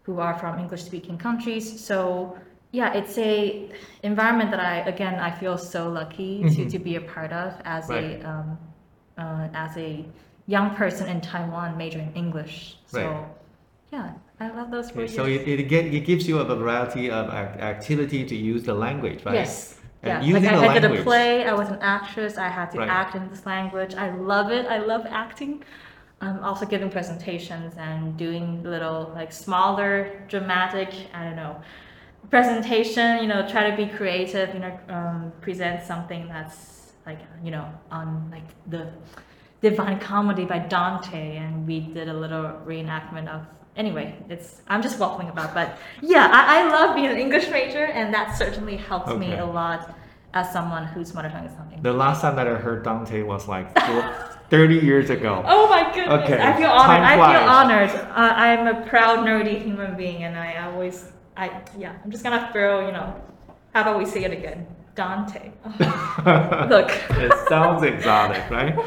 who 0.04 0.20
are 0.20 0.38
from 0.38 0.60
English 0.60 0.84
speaking 0.84 1.18
countries. 1.18 1.66
So 1.84 2.38
yeah, 2.72 2.94
it's 2.94 3.18
a 3.18 3.70
environment 4.04 4.52
that 4.52 4.60
I 4.60 4.76
again 4.94 5.16
I 5.20 5.32
feel 5.32 5.58
so 5.58 5.90
lucky 5.90 6.42
to, 6.44 6.48
Mhm. 6.62 6.72
to 6.72 6.80
be 6.80 6.96
a 6.96 7.02
part 7.02 7.32
of 7.34 7.54
as 7.66 7.90
Right. 7.90 8.22
a 8.24 8.30
um, 8.30 8.58
uh, 9.18 9.48
as 9.54 9.78
a 9.78 10.06
young 10.48 10.70
person 10.76 11.08
in 11.08 11.22
Taiwan 11.22 11.78
majoring 11.78 12.12
English. 12.16 12.78
So 12.88 13.00
Right. 13.00 13.26
yeah, 13.94 14.10
I 14.40 14.48
love 14.58 14.72
those 14.72 14.90
Okay, 14.92 15.08
so 15.08 15.26
it, 15.26 15.48
it, 15.48 15.64
get, 15.70 15.86
it 15.86 16.02
gives 16.06 16.28
you 16.28 16.40
a 16.40 16.46
variety 16.56 17.12
of 17.12 17.28
ac- 17.28 17.60
activity 17.74 18.26
to 18.26 18.36
use 18.36 18.64
the 18.64 18.74
language, 18.74 19.24
right? 19.26 19.36
Yes. 19.36 19.78
And 20.04 20.08
yeah, 20.10 20.18
like 20.18 20.28
using 20.28 20.50
I, 20.50 20.56
the 20.62 20.68
I 20.70 20.80
did 20.80 21.00
a 21.00 21.04
play. 21.04 21.46
I 21.46 21.54
was 21.54 21.70
an 21.70 21.78
actress. 21.82 22.38
I 22.38 22.48
had 22.48 22.72
to 22.72 22.80
Right. 22.80 22.90
act 22.90 23.14
in 23.16 23.30
this 23.30 23.46
language. 23.46 23.94
I 23.96 24.10
love 24.34 24.50
it. 24.52 24.66
I 24.66 24.80
love 24.80 25.06
acting. 25.24 25.64
Um, 26.22 26.44
also 26.44 26.66
giving 26.66 26.92
presentations 26.92 27.74
and 27.78 28.16
doing 28.16 28.64
little 28.64 29.12
like 29.16 29.32
smaller 29.32 30.24
dramatic. 30.28 30.94
I 31.14 31.24
don't 31.24 31.36
know 31.36 31.62
presentation. 32.30 33.22
You 33.22 33.28
know, 33.28 33.48
try 33.48 33.70
to 33.70 33.76
be 33.76 33.88
creative. 33.88 34.54
You 34.54 34.60
know, 34.60 34.80
um, 34.90 35.32
present 35.42 35.84
something 35.84 36.28
that's 36.28 36.94
like 37.06 37.20
you 37.44 37.52
know 37.52 37.68
on 37.92 38.30
like 38.32 38.48
the 38.70 38.92
Divine 39.62 40.00
Comedy 40.00 40.46
by 40.46 40.60
Dante, 40.60 41.38
and 41.38 41.68
we 41.68 41.80
did 41.80 42.10
a 42.10 42.14
little 42.14 42.60
reenactment 42.66 43.28
of. 43.28 43.46
Anyway, 43.78 44.16
it's 44.30 44.62
I'm 44.68 44.82
just 44.82 45.00
waffling 45.00 45.30
about, 45.30 45.54
but 45.54 45.78
yeah, 46.02 46.30
I, 46.32 46.60
I 46.60 46.70
love 46.70 46.94
being 46.94 47.08
an 47.08 47.18
English 47.18 47.50
major, 47.50 47.86
and 47.86 48.14
that 48.14 48.38
certainly 48.38 48.76
helps 48.76 49.14
me 49.14 49.34
a 49.34 49.46
lot 49.46 49.96
as 50.34 50.52
someone 50.52 50.86
whose 50.86 51.14
mother 51.14 51.30
tongue 51.30 51.46
is 51.46 51.54
English. 51.54 51.82
The 51.82 51.94
last 51.94 52.22
time 52.22 52.36
that 52.36 52.48
I 52.48 52.56
heard 52.56 52.84
Dante 52.84 53.22
was 53.22 53.48
like 53.48 53.74
30 54.52 54.76
years 54.76 55.10
ago. 55.10 55.42
Oh 55.48 55.70
my 55.70 55.92
goodness! 55.94 56.26
Okay, 56.26 56.40
I 56.40 56.58
feel 56.58 56.70
honored. 56.70 57.04
I 57.04 57.16
feel 57.16 57.50
honored. 57.50 57.90
Uh, 57.90 58.34
I'm 58.36 58.68
a 58.68 58.86
proud 58.86 59.20
nerdy 59.20 59.64
human 59.64 59.96
being, 59.96 60.24
and 60.24 60.38
I 60.38 60.66
always, 60.66 61.10
I 61.38 61.62
yeah, 61.78 61.96
I'm 62.04 62.12
just 62.12 62.22
gonna 62.22 62.50
throw, 62.52 62.86
you 62.86 62.92
know, 62.92 63.16
how 63.74 63.82
about 63.82 63.98
we 63.98 64.06
say 64.06 64.26
it 64.26 64.32
again? 64.32 64.68
Dante. 64.94 65.52
Oh, 65.64 66.68
Look. 66.70 66.92
it 67.12 67.32
sounds 67.48 67.82
exotic, 67.84 68.50
right? 68.50 68.78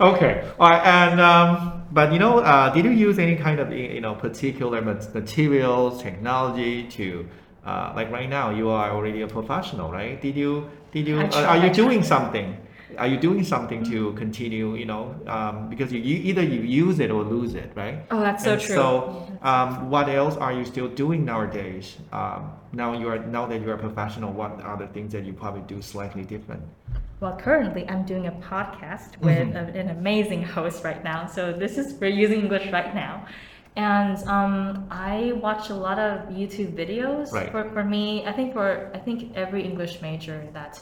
Okay. 0.00 0.50
All 0.58 0.70
right. 0.70 0.84
And 0.84 1.20
um, 1.20 1.84
but 1.92 2.12
you 2.12 2.18
know, 2.18 2.40
uh, 2.40 2.74
did 2.74 2.84
you 2.84 2.90
use 2.90 3.20
any 3.20 3.36
kind 3.36 3.60
of 3.60 3.72
you 3.72 4.00
know 4.00 4.16
particular 4.16 4.82
materials, 4.82 6.02
technology 6.02 6.88
to 6.88 7.28
uh, 7.64 7.92
like 7.94 8.10
right 8.10 8.28
now 8.28 8.50
you 8.50 8.70
are 8.70 8.90
already 8.90 9.22
a 9.22 9.28
professional, 9.28 9.92
right? 9.92 10.20
Did 10.20 10.36
you 10.36 10.68
did 10.90 11.06
you 11.06 11.20
uh, 11.20 11.46
are 11.46 11.58
you 11.58 11.72
doing 11.72 12.02
something? 12.02 12.56
Are 12.98 13.06
you 13.06 13.16
doing 13.16 13.44
something 13.44 13.82
to 13.84 14.12
continue? 14.14 14.74
You 14.76 14.86
know, 14.86 15.14
um, 15.26 15.68
because 15.68 15.92
you, 15.92 16.00
you 16.00 16.16
either 16.30 16.42
you 16.42 16.60
use 16.62 16.98
it 17.00 17.10
or 17.10 17.22
lose 17.22 17.54
it, 17.54 17.70
right? 17.74 18.04
Oh, 18.10 18.20
that's 18.20 18.44
so 18.44 18.52
And 18.54 18.62
true. 18.62 18.74
So, 18.74 19.26
um, 19.42 19.90
what 19.90 20.08
else 20.08 20.36
are 20.36 20.52
you 20.52 20.64
still 20.64 20.88
doing 20.88 21.24
nowadays? 21.24 21.96
Um, 22.12 22.52
now 22.72 22.92
you 22.98 23.08
are 23.08 23.18
now 23.18 23.46
that 23.46 23.60
you 23.60 23.70
are 23.70 23.74
a 23.74 23.78
professional, 23.78 24.32
what 24.32 24.60
are 24.62 24.76
the 24.76 24.86
things 24.88 25.12
that 25.12 25.24
you 25.24 25.32
probably 25.32 25.62
do 25.62 25.82
slightly 25.82 26.22
different? 26.24 26.62
Well, 27.20 27.36
currently 27.36 27.88
I'm 27.88 28.04
doing 28.04 28.26
a 28.26 28.32
podcast 28.32 29.10
with 29.20 29.48
Mhm. 29.48 29.54
a- 29.54 29.78
an 29.78 29.90
amazing 29.90 30.42
host 30.42 30.82
right 30.84 31.02
now. 31.04 31.26
So 31.26 31.52
this 31.52 31.78
is 31.78 31.94
we're 32.00 32.08
using 32.24 32.40
English 32.40 32.66
right 32.72 32.92
now, 32.94 33.26
and 33.76 34.16
um, 34.26 34.86
I 34.90 35.32
watch 35.40 35.70
a 35.70 35.74
lot 35.74 35.98
of 35.98 36.28
YouTube 36.30 36.72
videos. 36.74 37.30
Right. 37.32 37.50
For, 37.52 37.62
for 37.70 37.84
me, 37.84 38.26
I 38.26 38.32
think 38.32 38.52
for 38.54 38.90
I 38.94 38.98
think 38.98 39.18
every 39.36 39.62
English 39.62 40.02
major 40.02 40.38
that 40.52 40.80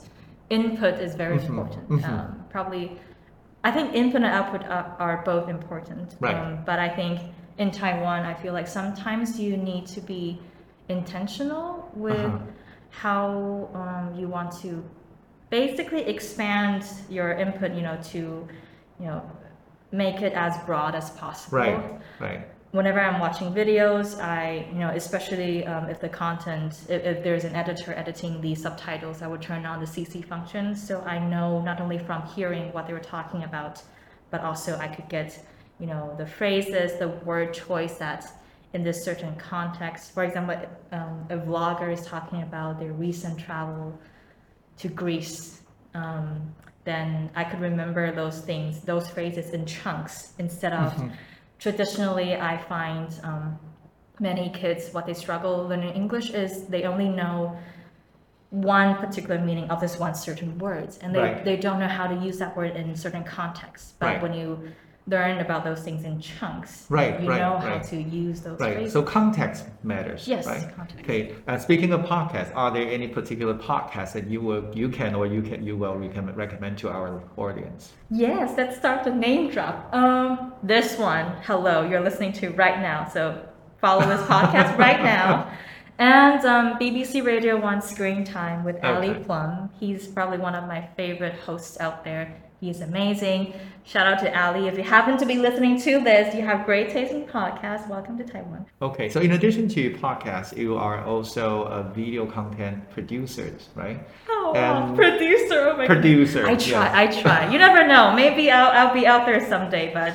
input 0.51 0.95
is 1.01 1.15
very 1.15 1.39
Mhm, 1.39 1.49
important. 1.49 1.89
mhm. 1.89 2.09
Um, 2.09 2.45
probably, 2.51 2.99
I 3.65 3.71
think 3.71 3.95
input 3.95 4.23
and 4.23 4.27
output 4.27 4.63
are, 4.65 4.97
are 4.99 5.23
both 5.25 5.49
important. 5.49 6.17
Right. 6.21 6.35
Um, 6.37 6.59
but 6.67 6.79
I 6.79 6.89
think 6.89 7.21
in 7.59 7.71
Taiwan, 7.71 8.25
I 8.27 8.35
feel 8.35 8.53
like 8.53 8.67
sometimes 8.69 9.39
you 9.41 9.57
need 9.57 9.87
to 9.97 10.01
be 10.01 10.41
intentional 10.89 11.91
with 11.95 12.21
Uh-huh. 12.21 12.39
how 12.91 13.69
um, 13.75 14.15
you 14.19 14.27
want 14.29 14.51
to 14.63 14.83
basically 15.51 16.03
expand 16.15 16.85
your 17.09 17.33
input, 17.33 17.73
you 17.73 17.83
know, 17.83 17.97
to, 18.13 18.19
you 18.99 19.07
know, 19.07 19.23
make 19.93 20.21
it 20.23 20.33
as 20.35 20.57
broad 20.67 20.95
as 20.95 21.11
possible. 21.11 21.59
Right, 21.59 22.01
right. 22.21 22.41
Whenever 22.73 23.01
I'm 23.01 23.19
watching 23.19 23.53
videos, 23.53 24.21
I, 24.21 24.67
you 24.73 24.79
know, 24.79 24.91
especially 24.91 25.67
um, 25.67 25.91
if 25.91 26.01
the 26.01 26.09
content, 26.09 26.75
if, 26.89 27.05
if 27.05 27.25
there's 27.25 27.45
an 27.45 27.57
editor 27.57 27.93
editing 27.95 28.41
the 28.41 28.55
subtitles, 28.55 29.23
I 29.23 29.27
would 29.27 29.43
turn 29.43 29.67
on 29.67 29.81
the 29.81 29.87
CC 29.87 30.25
function 30.25 30.77
so 30.77 31.01
I 31.01 31.19
know 31.19 31.61
not 31.63 31.81
only 31.81 31.99
from 31.99 32.25
hearing 32.29 32.73
what 32.73 32.87
they 32.87 32.93
were 32.93 33.01
talking 33.01 33.43
about, 33.43 33.83
but 34.31 34.43
also 34.43 34.77
I 34.79 34.87
could 34.87 35.09
get, 35.09 35.45
you 35.81 35.87
know, 35.87 36.15
the 36.17 36.27
phrases, 36.27 36.97
the 36.99 37.09
word 37.09 37.53
choice 37.53 37.99
that 37.99 38.25
in 38.73 38.85
this 38.85 39.05
certain 39.05 39.35
context. 39.35 40.13
For 40.13 40.23
example, 40.23 40.57
um, 40.93 41.27
a 41.29 41.39
vlogger 41.39 41.93
is 41.93 42.07
talking 42.07 42.43
about 42.43 42.79
their 42.79 42.93
recent 42.93 43.39
travel 43.39 43.99
to 44.79 44.89
Greece, 44.89 45.61
um, 45.95 46.55
then 46.85 47.31
I 47.35 47.45
could 47.45 47.61
remember 47.61 48.11
those 48.13 48.41
things, 48.41 48.81
those 48.81 49.09
phrases 49.09 49.51
in 49.51 49.67
chunks 49.67 50.33
instead 50.39 50.73
of 50.73 51.13
traditionally 51.61 52.35
I 52.37 52.57
find 52.57 53.09
um, 53.23 53.59
many 54.19 54.51
kids 54.51 54.93
what 54.93 55.07
they 55.07 55.15
struggle 55.15 55.67
learning 55.69 55.95
English 55.95 56.31
is 56.31 56.65
they 56.67 56.85
only 56.85 57.09
know 57.09 57.57
one 58.51 58.97
particular 58.97 59.39
meaning 59.39 59.71
of 59.71 59.81
this 59.81 59.99
one 59.99 60.15
certain 60.15 60.59
words 60.59 60.99
and 61.03 61.15
they, 61.15 61.21
Right. 61.21 61.45
they 61.45 61.57
don't 61.57 61.79
know 61.79 61.87
how 61.87 62.07
to 62.09 62.17
use 62.17 62.39
that 62.39 62.57
word 62.57 62.75
in 62.77 62.97
certain 62.97 63.23
contexts. 63.23 63.93
But 64.01 64.07
Right. 64.07 64.23
when 64.23 64.35
you 64.35 64.73
learn 65.07 65.39
about 65.39 65.65
those 65.65 65.81
things 65.83 66.05
in 66.05 66.21
chunks, 66.21 66.87
Right, 66.89 67.21
you 67.21 67.29
right, 67.29 67.39
know 67.41 67.57
how 67.59 67.79
to 67.79 67.97
use 68.01 68.41
those 68.43 68.61
Right. 68.61 68.75
phrases. 68.75 68.93
So 68.93 69.03
context 69.03 69.67
matters. 69.83 70.29
Yes, 70.29 70.47
Right. 70.47 70.69
context. 70.77 71.01
Okay. 71.05 71.35
Uh, 71.49 71.59
speaking 71.59 71.93
of 71.93 72.03
podcasts, 72.03 72.53
are 72.55 72.71
there 72.71 72.87
any 72.89 73.09
particular 73.09 73.55
podcasts 73.55 74.13
that 74.13 74.27
you 74.29 74.41
will 74.41 74.65
you 74.75 74.89
can 74.89 75.15
or 75.15 75.27
you 75.27 75.43
can 75.43 75.65
you 75.65 75.77
will 75.77 75.97
recommend 75.97 76.37
recommend 76.37 76.79
to 76.79 76.91
our 76.91 77.23
audience? 77.37 77.93
Yes, 78.11 78.55
let's 78.57 78.77
start 78.77 79.03
the 79.05 79.11
name 79.15 79.51
drop. 79.51 79.93
Um, 79.95 80.53
this 80.63 80.99
one, 80.99 81.27
hello, 81.45 81.83
you're 81.89 82.01
listening 82.03 82.33
to 82.35 82.51
right 82.51 82.79
now. 82.81 83.07
So 83.09 83.39
follow 83.81 84.07
this 84.07 84.21
podcast 84.29 84.77
right 84.87 85.03
now. 85.03 85.51
And 85.99 86.43
um, 86.47 86.79
BBC 86.79 87.23
Radio 87.25 87.59
One 87.61 87.83
Screen 87.83 88.25
Time 88.25 88.65
with 88.65 88.83
Ali 88.85 89.15
Plumb. 89.15 89.69
He's 89.79 90.07
probably 90.07 90.39
one 90.39 90.55
of 90.55 90.67
my 90.67 90.89
favorite 90.97 91.35
hosts 91.35 91.79
out 91.81 92.05
there. 92.05 92.41
He's 92.61 92.83
amazing. 92.83 93.55
Shout 93.85 94.07
out 94.07 94.19
to 94.19 94.39
Ali. 94.39 94.69
If 94.69 94.77
you 94.77 94.85
happen 94.85 95.17
to 95.17 95.25
be 95.25 95.37
listening 95.37 95.81
to 95.81 96.01
this, 96.01 96.35
you 96.35 96.43
have 96.43 96.67
great 96.67 96.91
taste 96.91 97.13
in 97.13 97.23
podcasts. 97.25 97.89
Welcome 97.89 98.19
to 98.19 98.25
Taiwan. 98.25 98.67
Okay. 98.83 99.09
So 99.09 99.19
in 99.21 99.33
addition 99.33 99.67
to 99.71 99.91
podcasts, 99.95 100.55
you 100.55 100.77
are 100.77 101.03
also 101.03 101.63
a 101.65 101.83
video 101.85 102.27
content 102.27 102.89
producer, 102.91 103.51
right? 103.75 104.07
Oh, 104.29 104.53
And 104.55 104.95
producer. 105.05 105.71
Oh 105.71 105.77
my 105.79 105.87
God. 105.87 105.95
Producer. 105.95 106.47
I 106.47 106.55
try. 106.57 106.85
yes. 107.03 107.17
I 107.17 107.23
try. 107.23 107.51
You 107.51 107.59
never 107.59 107.87
know. 107.87 108.13
Maybe 108.13 108.51
I'll, 108.51 108.71
I'll 108.89 108.95
be 108.95 109.07
out 109.07 109.25
there 109.25 109.41
someday, 109.49 109.91
but 109.95 110.15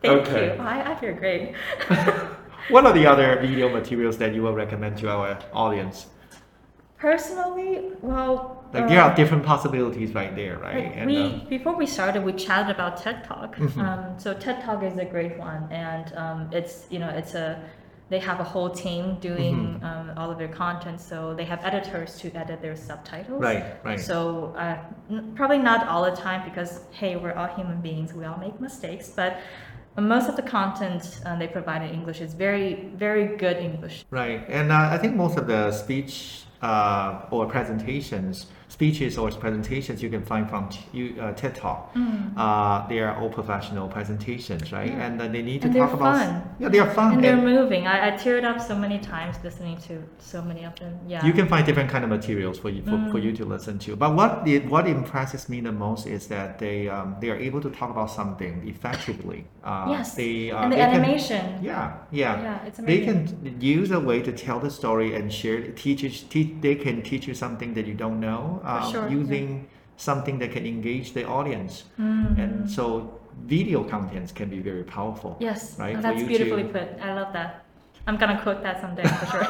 thank 0.00 0.28
Okay. 0.28 0.54
you. 0.54 0.62
I, 0.62 0.92
I 0.92 0.94
feel 1.00 1.14
great. 1.14 1.54
What 2.70 2.86
are 2.86 2.92
the 2.92 3.04
other 3.04 3.36
video 3.40 3.68
materials 3.68 4.16
that 4.18 4.32
you 4.32 4.42
will 4.44 4.54
recommend 4.54 4.96
to 4.98 5.10
our 5.10 5.36
audience? 5.52 6.06
Personally, 6.98 7.90
well, 8.00 8.59
Like 8.72 8.84
uh, 8.84 8.88
there 8.88 9.02
are 9.02 9.14
different 9.14 9.44
possibilities 9.44 10.14
right 10.14 10.34
there, 10.36 10.58
right? 10.58 10.92
And 10.94 11.06
we 11.06 11.16
um, 11.18 11.46
before 11.48 11.74
we 11.76 11.86
started, 11.86 12.24
we 12.24 12.32
chatted 12.32 12.70
about 12.74 12.96
TED 13.02 13.24
Talk. 13.24 13.56
Mhm. 13.56 13.78
Um, 13.84 14.18
so 14.18 14.32
TED 14.34 14.62
Talk 14.64 14.82
is 14.82 14.96
a 14.98 15.04
great 15.04 15.36
one, 15.38 15.62
and 15.70 16.12
um, 16.16 16.48
it's 16.52 16.86
you 16.90 16.98
know 16.98 17.08
it's 17.08 17.34
a 17.34 17.60
they 18.10 18.18
have 18.18 18.40
a 18.40 18.44
whole 18.44 18.70
team 18.70 19.16
doing 19.20 19.56
Mhm. 19.80 19.84
um, 19.88 20.06
all 20.18 20.30
of 20.32 20.38
their 20.38 20.48
content. 20.64 21.00
So 21.00 21.16
they 21.38 21.44
have 21.44 21.60
editors 21.64 22.18
to 22.20 22.26
edit 22.42 22.60
their 22.60 22.76
subtitles. 22.76 23.40
right, 23.40 23.64
right. 23.84 24.00
So 24.00 24.54
uh, 24.56 24.76
n- 25.10 25.32
probably 25.38 25.58
not 25.70 25.86
all 25.88 26.04
the 26.10 26.16
time 26.28 26.40
because 26.50 26.80
hey, 26.92 27.16
we're 27.16 27.34
all 27.34 27.48
human 27.60 27.80
beings. 27.80 28.12
We 28.14 28.24
all 28.24 28.38
make 28.38 28.60
mistakes, 28.60 29.08
but. 29.10 29.32
Most 29.98 30.28
of 30.30 30.36
the 30.36 30.42
content 30.42 31.20
uh, 31.26 31.36
they 31.36 31.48
provide 31.48 31.82
in 31.82 31.90
English 31.92 32.20
is 32.22 32.32
very, 32.32 32.88
very 32.94 33.36
good 33.36 33.56
English. 33.58 34.06
Right, 34.10 34.40
and 34.48 34.70
uh, 34.70 34.88
I 34.94 34.96
think 34.98 35.14
most 35.16 35.36
of 35.36 35.46
the 35.48 35.72
speech 35.72 36.44
uh, 36.62 37.22
or 37.30 37.44
presentations, 37.46 38.46
speeches 38.80 39.18
or 39.18 39.30
presentations 39.44 40.02
you 40.02 40.08
can 40.08 40.24
find 40.24 40.48
from 40.48 40.62
you, 40.96 41.04
uh, 41.20 41.32
TED 41.40 41.54
Talk. 41.54 41.78
Uh, 41.94 42.88
they 42.88 42.98
are 43.00 43.14
all 43.20 43.28
professional 43.40 43.86
presentations, 43.96 44.72
right? 44.72 44.90
Mm. 44.90 44.96
Yeah. 44.98 45.06
And 45.06 45.20
uh, 45.20 45.28
they 45.34 45.42
need 45.42 45.60
to 45.62 45.66
And 45.68 45.76
talk 45.76 45.88
they're 45.90 46.00
about. 46.00 46.16
fun. 46.16 46.56
Yeah, 46.62 46.68
they 46.74 46.78
are 46.84 46.90
fun. 46.98 47.12
And 47.14 47.22
they're 47.24 47.34
and 47.34 47.44
moving. 47.44 47.86
I, 47.86 47.96
I 48.08 48.10
teared 48.22 48.44
up 48.50 48.58
so 48.70 48.74
many 48.84 48.98
times 48.98 49.34
listening 49.44 49.76
to 49.88 49.94
so 50.32 50.40
many 50.50 50.62
of 50.64 50.74
them. 50.80 50.92
Yeah. 51.06 51.26
You 51.26 51.34
can 51.38 51.46
find 51.52 51.62
different 51.68 51.90
kind 51.94 52.04
of 52.06 52.10
materials 52.18 52.58
for 52.62 52.70
you 52.70 52.82
for, 52.90 52.98
for 53.12 53.18
Mm. 53.20 53.24
you 53.26 53.32
to 53.40 53.44
listen 53.54 53.74
to. 53.84 53.90
But 53.96 54.10
what 54.18 54.32
it, 54.54 54.62
what 54.74 54.84
impresses 54.98 55.42
me 55.52 55.58
the 55.68 55.72
most 55.86 56.02
is 56.16 56.22
that 56.34 56.48
they 56.64 56.78
um, 56.96 57.08
they 57.20 57.28
are 57.34 57.40
able 57.48 57.60
to 57.66 57.70
talk 57.78 57.90
about 57.96 58.10
something 58.20 58.54
effectively. 58.74 59.40
Uh, 59.62 59.86
yes. 59.94 60.06
They, 60.20 60.34
uh, 60.50 60.62
and 60.62 60.72
the 60.72 60.76
they 60.76 60.82
can- 60.86 60.94
animation. 61.00 61.44
yeah, 61.70 61.84
yeah. 62.22 62.34
Yeah, 62.46 62.66
it's 62.68 62.78
amazing. 62.78 63.24
They 63.44 63.50
can 63.50 63.60
use 63.80 63.90
a 63.90 64.00
way 64.10 64.18
to 64.28 64.32
tell 64.46 64.58
the 64.66 64.70
story 64.80 65.08
and 65.16 65.24
share. 65.40 65.58
Teach, 65.82 66.00
teach. 66.32 66.48
They 66.66 66.76
can 66.84 66.96
teach 67.10 67.24
you 67.28 67.34
something 67.44 67.70
that 67.76 67.86
you 67.90 67.96
don't 68.04 68.20
know. 68.28 68.42
Uh, 68.70 68.90
sure, 68.92 69.06
yeah. 69.08 69.18
using 69.20 69.46
something 69.96 70.38
that 70.38 70.50
can 70.52 70.64
engage 70.66 71.12
the 71.12 71.24
audience, 71.38 71.84
Mm. 71.98 72.38
and 72.42 72.70
so 72.70 72.84
video 73.56 73.82
contents 73.84 74.32
can 74.32 74.48
be 74.48 74.60
very 74.70 74.84
powerful. 74.84 75.36
Yes, 75.40 75.78
right, 75.78 75.96
for 75.96 76.02
that's 76.02 76.22
beautifully 76.22 76.64
to- 76.64 76.68
put. 76.76 76.86
I 77.02 77.14
love 77.14 77.32
that. 77.32 77.50
I'm 78.06 78.16
gonna 78.16 78.40
quote 78.42 78.62
that 78.62 78.80
someday 78.80 79.04
for 79.18 79.26
sure. 79.32 79.46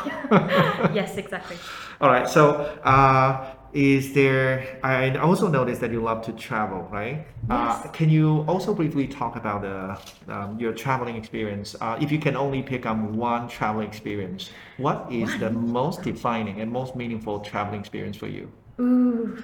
yes, 1.01 1.17
exactly. 1.17 1.57
All 2.01 2.11
right. 2.11 2.29
So, 2.29 2.43
uh, 2.85 3.31
is 3.73 4.13
there? 4.13 4.79
I 4.83 5.15
also 5.17 5.47
noticed 5.49 5.81
that 5.83 5.93
you 5.93 6.03
love 6.03 6.21
to 6.29 6.33
travel, 6.33 6.81
right? 6.91 7.27
Uh, 7.49 7.55
Yes. 7.85 7.91
can 7.99 8.09
you 8.11 8.45
also 8.49 8.75
briefly 8.75 9.07
talk 9.07 9.37
about 9.37 9.63
uh, 9.65 9.97
um, 10.35 10.59
your 10.59 10.73
traveling 10.73 11.15
experience? 11.17 11.77
Uh, 11.81 11.97
if 12.05 12.11
you 12.11 12.19
can 12.19 12.37
only 12.37 12.63
pick 12.63 12.87
up 12.91 12.97
one 12.99 13.47
travel 13.49 13.83
experience, 13.83 14.51
what 14.79 15.07
is 15.11 15.31
the 15.39 15.51
most 15.51 16.03
defining 16.03 16.61
and 16.61 16.71
most 16.73 16.97
meaningful 16.97 17.39
traveling 17.41 17.81
experience 17.81 18.17
for 18.17 18.27
you? 18.27 18.51
Ooh, 18.81 19.43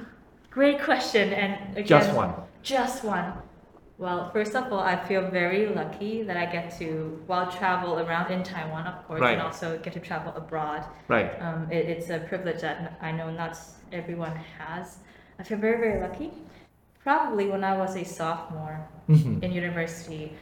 Great 0.51 0.81
question. 0.83 1.33
And 1.35 1.77
again, 1.77 1.87
Just 1.87 2.13
one. 2.17 2.33
Just 2.63 3.05
one. 3.05 3.35
Well, 3.99 4.31
first 4.31 4.55
of 4.55 4.73
all, 4.73 4.81
I 4.81 4.97
feel 4.97 5.29
very 5.31 5.67
lucky 5.69 6.23
that 6.23 6.37
I 6.37 6.47
get 6.47 6.77
to, 6.79 7.23
well, 7.27 7.51
travel 7.51 7.99
around 7.99 8.31
in 8.33 8.43
Taiwan, 8.43 8.87
of 8.87 9.07
course, 9.07 9.21
Right. 9.21 9.35
and 9.35 9.43
also 9.43 9.79
get 9.79 9.93
to 9.95 10.01
travel 10.01 10.33
abroad. 10.35 10.85
Right. 11.09 11.31
Um, 11.43 11.69
it, 11.71 11.87
it's 11.89 12.09
a 12.11 12.21
privilege 12.21 12.61
that 12.63 12.99
I 13.03 13.13
know 13.13 13.31
not 13.31 13.59
everyone 13.93 14.35
has. 14.59 14.99
I 15.39 15.43
feel 15.43 15.59
very, 15.59 15.79
very 15.79 16.01
lucky. 16.01 16.31
Probably 17.03 17.47
when 17.49 17.63
I 17.63 17.77
was 17.77 17.97
a 17.97 18.05
sophomore 18.05 18.81
Mhm. 19.09 19.43
in 19.43 19.53
university, 19.53 20.33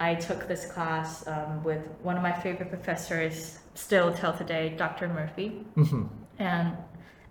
I 0.00 0.14
took 0.16 0.48
this 0.48 0.66
class 0.70 1.26
um, 1.28 1.62
with 1.62 1.82
one 2.02 2.16
of 2.16 2.22
my 2.22 2.32
favorite 2.32 2.68
professors, 2.68 3.60
still 3.74 4.12
till 4.12 4.32
today, 4.32 4.74
Dr. 4.76 5.06
Murphy. 5.08 5.64
Mhm. 5.76 6.08
And 6.38 6.76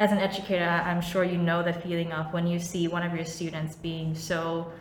as 0.01 0.11
an 0.11 0.17
educator, 0.17 0.65
I'm 0.89 0.99
sure 0.99 1.23
you 1.23 1.37
know 1.37 1.61
the 1.61 1.73
feeling 1.73 2.11
of 2.11 2.33
when 2.33 2.47
you 2.47 2.57
see 2.59 2.87
one 2.87 3.03
of 3.03 3.13
your 3.15 3.23
students 3.23 3.75
being 3.75 4.15
so 4.15 4.71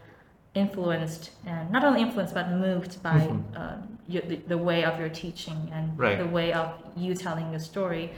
influenced, 0.54 1.30
and 1.46 1.70
not 1.70 1.84
only 1.84 2.00
influenced, 2.00 2.32
but 2.34 2.50
moved 2.66 3.02
by 3.02 3.18
Mhm. 3.20 3.42
uh, 3.54 3.76
you, 4.08 4.20
the, 4.22 4.36
the 4.54 4.58
way 4.58 4.82
of 4.82 4.98
your 4.98 5.10
teaching 5.10 5.60
and 5.74 5.86
Right. 5.98 6.18
the 6.18 6.26
way 6.38 6.52
of 6.54 6.68
you 6.96 7.12
telling 7.14 7.52
the 7.52 7.60
story. 7.60 8.10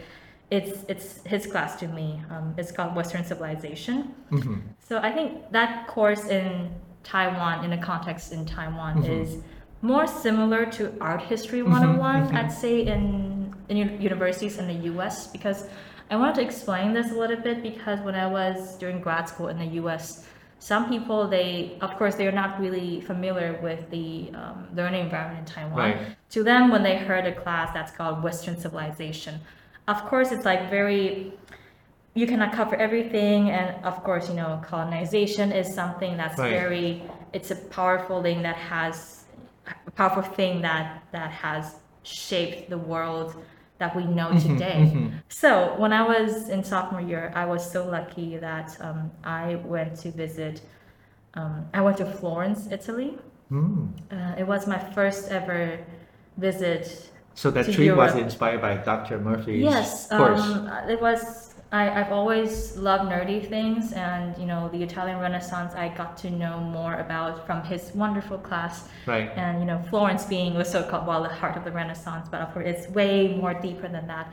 It's, 0.50 0.84
it's 0.92 1.08
his 1.24 1.44
class 1.52 1.74
to 1.80 1.88
me. 1.88 2.22
Um, 2.30 2.54
it's 2.56 2.70
called 2.70 2.94
Western 2.94 3.24
Civilization. 3.24 4.14
Mhm. 4.30 4.60
So 4.88 4.98
I 5.08 5.10
think 5.10 5.28
that 5.50 5.70
course 5.88 6.24
in 6.28 6.70
Taiwan, 7.02 7.64
in 7.64 7.70
the 7.76 7.82
context 7.90 8.32
in 8.32 8.46
Taiwan, 8.46 9.02
Mhm. 9.02 9.08
is 9.20 9.28
more 9.82 10.06
similar 10.06 10.64
to 10.76 10.82
art 11.00 11.22
history 11.22 11.62
Mhm, 11.62 11.70
101, 11.72 12.28
mhm. 12.28 12.36
I'd 12.38 12.52
say, 12.52 12.74
in, 12.94 13.52
in 13.68 13.76
universities 14.00 14.54
in 14.60 14.66
the 14.72 14.78
US, 14.92 15.26
because 15.26 15.68
I 16.12 16.16
wanted 16.16 16.34
to 16.34 16.42
explain 16.42 16.92
this 16.92 17.10
a 17.10 17.14
little 17.14 17.38
bit 17.38 17.62
because 17.62 17.98
when 18.00 18.14
I 18.14 18.26
was 18.26 18.76
doing 18.76 19.00
grad 19.00 19.30
school 19.30 19.48
in 19.48 19.58
the 19.58 19.80
US, 19.82 20.26
some 20.58 20.90
people, 20.90 21.26
they, 21.26 21.78
of 21.80 21.96
course, 21.96 22.16
they're 22.16 22.38
not 22.44 22.60
really 22.60 23.00
familiar 23.00 23.58
with 23.62 23.88
the 23.88 24.30
um, 24.34 24.68
learning 24.74 25.04
environment 25.06 25.48
in 25.48 25.54
Taiwan. 25.54 25.78
Right. 25.78 26.16
To 26.32 26.44
them, 26.44 26.70
when 26.70 26.82
they 26.82 26.98
heard 26.98 27.24
a 27.24 27.34
class 27.34 27.72
that's 27.72 27.92
called 27.92 28.22
Western 28.22 28.60
Civilization, 28.60 29.40
of 29.88 30.04
course, 30.04 30.32
it's 30.32 30.44
like 30.44 30.68
very 30.68 31.32
you 32.14 32.26
cannot 32.26 32.52
cover 32.52 32.76
everything 32.76 33.48
and 33.48 33.82
of 33.86 34.04
course 34.04 34.28
you 34.28 34.34
know 34.34 34.60
colonization 34.62 35.50
is 35.50 35.74
something 35.74 36.14
that's 36.18 36.38
Right. 36.38 36.50
very 36.50 37.02
it's 37.32 37.50
a 37.50 37.56
powerful 37.56 38.22
thing 38.22 38.42
that 38.42 38.56
has 38.56 39.24
a 39.86 39.90
powerful 39.90 40.22
thing 40.22 40.60
that 40.60 41.02
that 41.12 41.30
has 41.30 41.76
shaped 42.02 42.68
the 42.68 42.76
world 42.76 43.34
that 43.82 43.96
we 43.96 44.04
know 44.18 44.28
Mhm, 44.30 44.42
today 44.48 44.80
mhm. 44.94 45.10
so 45.42 45.50
when 45.82 45.92
i 46.00 46.02
was 46.14 46.30
in 46.54 46.60
sophomore 46.72 47.04
year 47.12 47.24
i 47.42 47.44
was 47.52 47.62
so 47.76 47.80
lucky 47.98 48.28
that 48.48 48.68
um, 48.86 48.98
i 49.42 49.46
went 49.74 49.92
to 50.02 50.08
visit 50.24 50.56
um, 51.38 51.54
i 51.78 51.80
went 51.86 51.96
to 52.02 52.06
florence 52.18 52.60
italy 52.78 53.10
Mm. 53.50 53.88
uh, 54.16 54.40
it 54.42 54.46
was 54.52 54.62
my 54.74 54.78
first 54.96 55.22
ever 55.38 55.60
visit 56.38 56.84
So 57.34 57.50
that 57.56 57.64
trip 57.74 57.96
was 57.96 58.14
inspired 58.26 58.60
by 58.68 58.74
Dr. 58.90 59.16
Murphy's 59.28 59.64
Yes, 59.72 60.08
course. 60.08 60.40
um, 60.40 60.68
it 60.94 61.00
was. 61.06 61.51
I, 61.72 61.88
I've 62.00 62.12
always 62.12 62.76
loved 62.76 63.10
nerdy 63.10 63.48
things, 63.48 63.92
and 63.94 64.36
you 64.36 64.44
know, 64.44 64.68
the 64.68 64.82
Italian 64.82 65.18
Renaissance. 65.18 65.74
I 65.74 65.88
got 65.88 66.18
to 66.18 66.30
know 66.30 66.60
more 66.60 66.96
about 66.96 67.46
from 67.46 67.64
his 67.64 67.92
wonderful 67.94 68.36
class, 68.36 68.88
right. 69.06 69.30
and 69.36 69.58
you 69.58 69.64
know, 69.64 69.82
Florence 69.88 70.24
being 70.26 70.52
the 70.52 70.64
so-called 70.64 71.06
well, 71.06 71.22
the 71.22 71.30
heart 71.30 71.56
of 71.56 71.64
the 71.64 71.72
Renaissance, 71.72 72.28
but 72.30 72.42
of 72.42 72.52
course, 72.52 72.66
it's 72.66 72.88
way 72.90 73.34
more 73.34 73.54
deeper 73.54 73.88
than 73.88 74.06
that. 74.06 74.32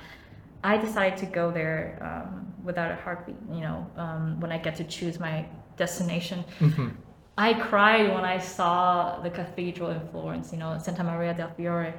I 0.66 0.76
decided 0.78 1.18
to 1.20 1.26
go 1.28 1.50
there 1.50 1.98
um, 2.02 2.54
without 2.62 2.92
a 2.92 2.96
heartbeat. 2.96 3.38
You 3.50 3.62
know, 3.62 3.88
um, 3.96 4.40
when 4.42 4.52
I 4.52 4.58
get 4.58 4.76
to 4.76 4.84
choose 4.84 5.18
my 5.18 5.46
destination, 5.78 6.44
Mhm. 6.60 6.92
I 7.38 7.54
cried 7.54 8.14
when 8.14 8.26
I 8.26 8.38
saw 8.38 9.22
the 9.22 9.30
cathedral 9.30 9.92
in 9.92 10.02
Florence, 10.10 10.52
you 10.52 10.60
know, 10.60 10.78
Santa 10.78 11.06
Maria 11.06 11.34
del 11.34 11.52
Fiore. 11.56 11.94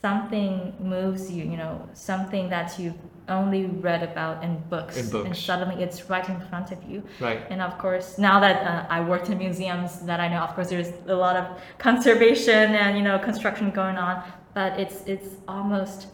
Something 0.00 0.72
moves 0.78 1.32
you, 1.32 1.44
you 1.44 1.56
know, 1.56 1.88
something 1.94 2.48
that 2.50 2.78
you've 2.78 2.94
only 3.28 3.66
read 3.66 4.02
about 4.02 4.42
in 4.42 4.58
books. 4.68 4.96
In 4.96 5.10
books. 5.10 5.26
And 5.26 5.36
suddenly 5.36 5.82
it's 5.82 6.08
right 6.10 6.28
in 6.28 6.40
front 6.48 6.72
of 6.72 6.82
you. 6.84 7.02
Right. 7.20 7.40
And 7.50 7.62
of 7.62 7.78
course, 7.78 8.18
now 8.18 8.40
that 8.40 8.66
uh, 8.66 8.86
I 8.88 9.00
worked 9.00 9.28
in 9.30 9.38
museums, 9.38 10.00
that 10.00 10.20
I 10.20 10.28
know, 10.28 10.40
of 10.40 10.54
course, 10.54 10.70
there's 10.70 10.92
a 11.06 11.14
lot 11.14 11.36
of 11.36 11.60
conservation 11.78 12.74
and, 12.74 12.96
you 12.96 13.02
know, 13.02 13.18
construction 13.18 13.70
going 13.70 13.96
on. 13.96 14.22
But 14.54 14.78
it's 14.78 15.02
it's 15.06 15.28
almost 15.48 16.08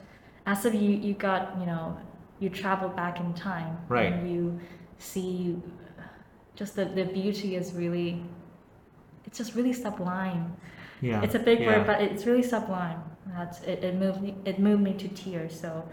as 0.47 0.65
if 0.65 0.75
you, 0.75 0.91
you 0.91 1.15
got, 1.15 1.59
you 1.59 1.67
know, 1.67 1.97
you 2.41 2.49
travel 2.51 2.89
back 2.89 3.21
in 3.21 3.35
time. 3.35 3.79
Right. 3.89 4.13
And 4.13 4.31
you 4.31 4.61
see 4.99 5.57
just 6.55 6.75
the, 6.77 6.85
the 6.85 7.05
beauty 7.05 7.57
is 7.57 7.73
really 7.73 8.23
it's 9.25 9.39
just 9.39 9.55
really 9.55 9.73
sublime. 9.73 10.57
Yeah. 11.01 11.23
It's 11.23 11.35
a 11.35 11.39
big 11.39 11.61
yeah. 11.61 11.67
word, 11.79 11.87
but 11.87 12.01
it's 12.01 12.27
really 12.27 12.43
sublime. 12.43 13.03
That's 13.27 13.61
it, 13.63 13.85
it 13.85 13.95
moved 13.95 14.23
me 14.23 14.35
it 14.45 14.59
moved 14.59 14.83
me 14.83 14.95
to 14.95 15.09
tears. 15.09 15.59
So 15.59 15.89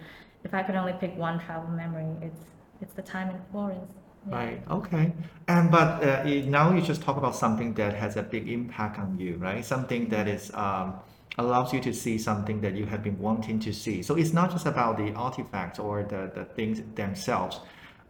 if 0.46 0.54
I 0.54 0.64
could 0.64 0.76
only 0.76 0.94
pick 0.94 1.18
one 1.18 1.40
travel 1.46 1.70
memory, 1.70 2.08
it's 2.22 2.42
it's 2.82 2.94
the 2.94 3.02
time 3.02 3.30
in 3.30 3.40
Florence. 3.52 3.92
Yeah. 4.30 4.36
Right. 4.36 4.62
Okay. 4.70 5.14
And 5.48 5.70
but 5.72 6.04
uh, 6.04 6.24
it- 6.26 6.48
now 6.48 6.74
you 6.76 6.82
just 6.82 7.02
talk 7.02 7.18
about 7.18 7.36
something 7.36 7.74
that 7.76 7.94
has 7.94 8.16
a 8.18 8.24
big 8.24 8.50
impact 8.50 9.00
on 9.00 9.20
you, 9.20 9.36
right? 9.38 9.64
Something 9.66 10.10
that 10.10 10.28
is 10.28 10.52
um, 10.54 10.94
allows 11.38 11.74
you 11.74 11.80
to 11.82 11.94
see 11.94 12.18
something 12.18 12.62
that 12.62 12.74
you 12.76 12.86
have 12.86 13.04
been 13.04 13.20
wanting 13.20 13.60
to 13.60 13.72
see. 13.74 14.02
So 14.02 14.16
it's 14.16 14.34
not 14.34 14.52
just 14.52 14.66
about 14.66 14.98
the 14.98 15.14
artifacts 15.14 15.80
or 15.80 16.04
the, 16.04 16.32
the 16.34 16.46
things 16.58 16.82
themselves. 16.96 17.60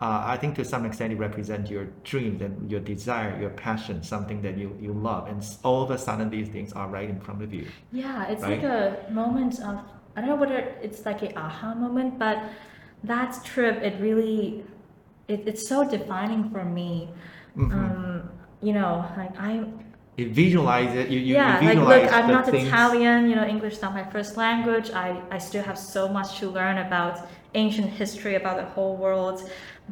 Uh, 0.01 0.21
I 0.33 0.35
think 0.37 0.55
to 0.55 0.65
some 0.65 0.85
extent 0.85 1.13
it 1.13 1.19
represents 1.19 1.71
your 1.71 1.85
dreams 2.03 2.41
and 2.41 2.69
your 2.69 2.81
desire, 2.81 3.39
your 3.39 3.49
passion, 3.51 4.03
something 4.03 4.41
that 4.41 4.57
you, 4.57 4.77
you 4.79 4.91
love. 4.93 5.27
And 5.29 5.41
all 5.63 5.81
of 5.83 5.89
a 5.91 5.97
sudden 5.97 6.29
these 6.29 6.49
things 6.49 6.73
are 6.73 6.87
right 6.87 7.09
in 7.09 7.19
front 7.19 7.41
of 7.41 7.53
you. 7.53 7.65
Yeah, 7.93 8.25
it's 8.27 8.43
Right? 8.43 8.61
like 8.61 8.63
a 8.63 9.05
moment 9.11 9.59
of 9.61 9.79
I 10.15 10.21
don't 10.21 10.29
know 10.29 10.35
whether 10.35 10.59
it's 10.81 11.05
like 11.05 11.21
a 11.23 11.37
aha 11.37 11.73
moment, 11.75 12.17
but 12.19 12.37
that 13.03 13.43
trip 13.43 13.81
it 13.83 13.99
really 13.99 14.63
it, 15.27 15.43
it's 15.45 15.67
so 15.67 15.87
defining 15.87 16.49
for 16.51 16.63
me. 16.63 17.09
Mhm. 17.57 17.73
Um, 17.73 18.29
you 18.61 18.73
know, 18.73 19.05
like 19.17 19.33
I 19.39 19.65
You 20.17 20.29
visualize 20.31 20.95
it. 20.95 21.09
You, 21.09 21.19
you, 21.19 21.33
yeah, 21.35 21.59
you 21.59 21.67
like 21.73 22.03
look, 22.03 22.13
I'm 22.13 22.27
not 22.29 22.45
things. 22.47 22.67
Italian. 22.69 23.29
You 23.29 23.35
know, 23.35 23.45
English 23.45 23.73
is 23.77 23.81
not 23.81 23.93
my 23.93 24.05
first 24.13 24.37
language. 24.37 24.87
I 24.91 25.07
I 25.35 25.37
still 25.47 25.63
have 25.69 25.77
so 25.77 26.07
much 26.07 26.39
to 26.39 26.45
learn 26.49 26.77
about 26.87 27.13
ancient 27.53 27.89
history, 28.01 28.35
about 28.35 28.57
the 28.63 28.67
whole 28.75 28.95
world. 28.95 29.37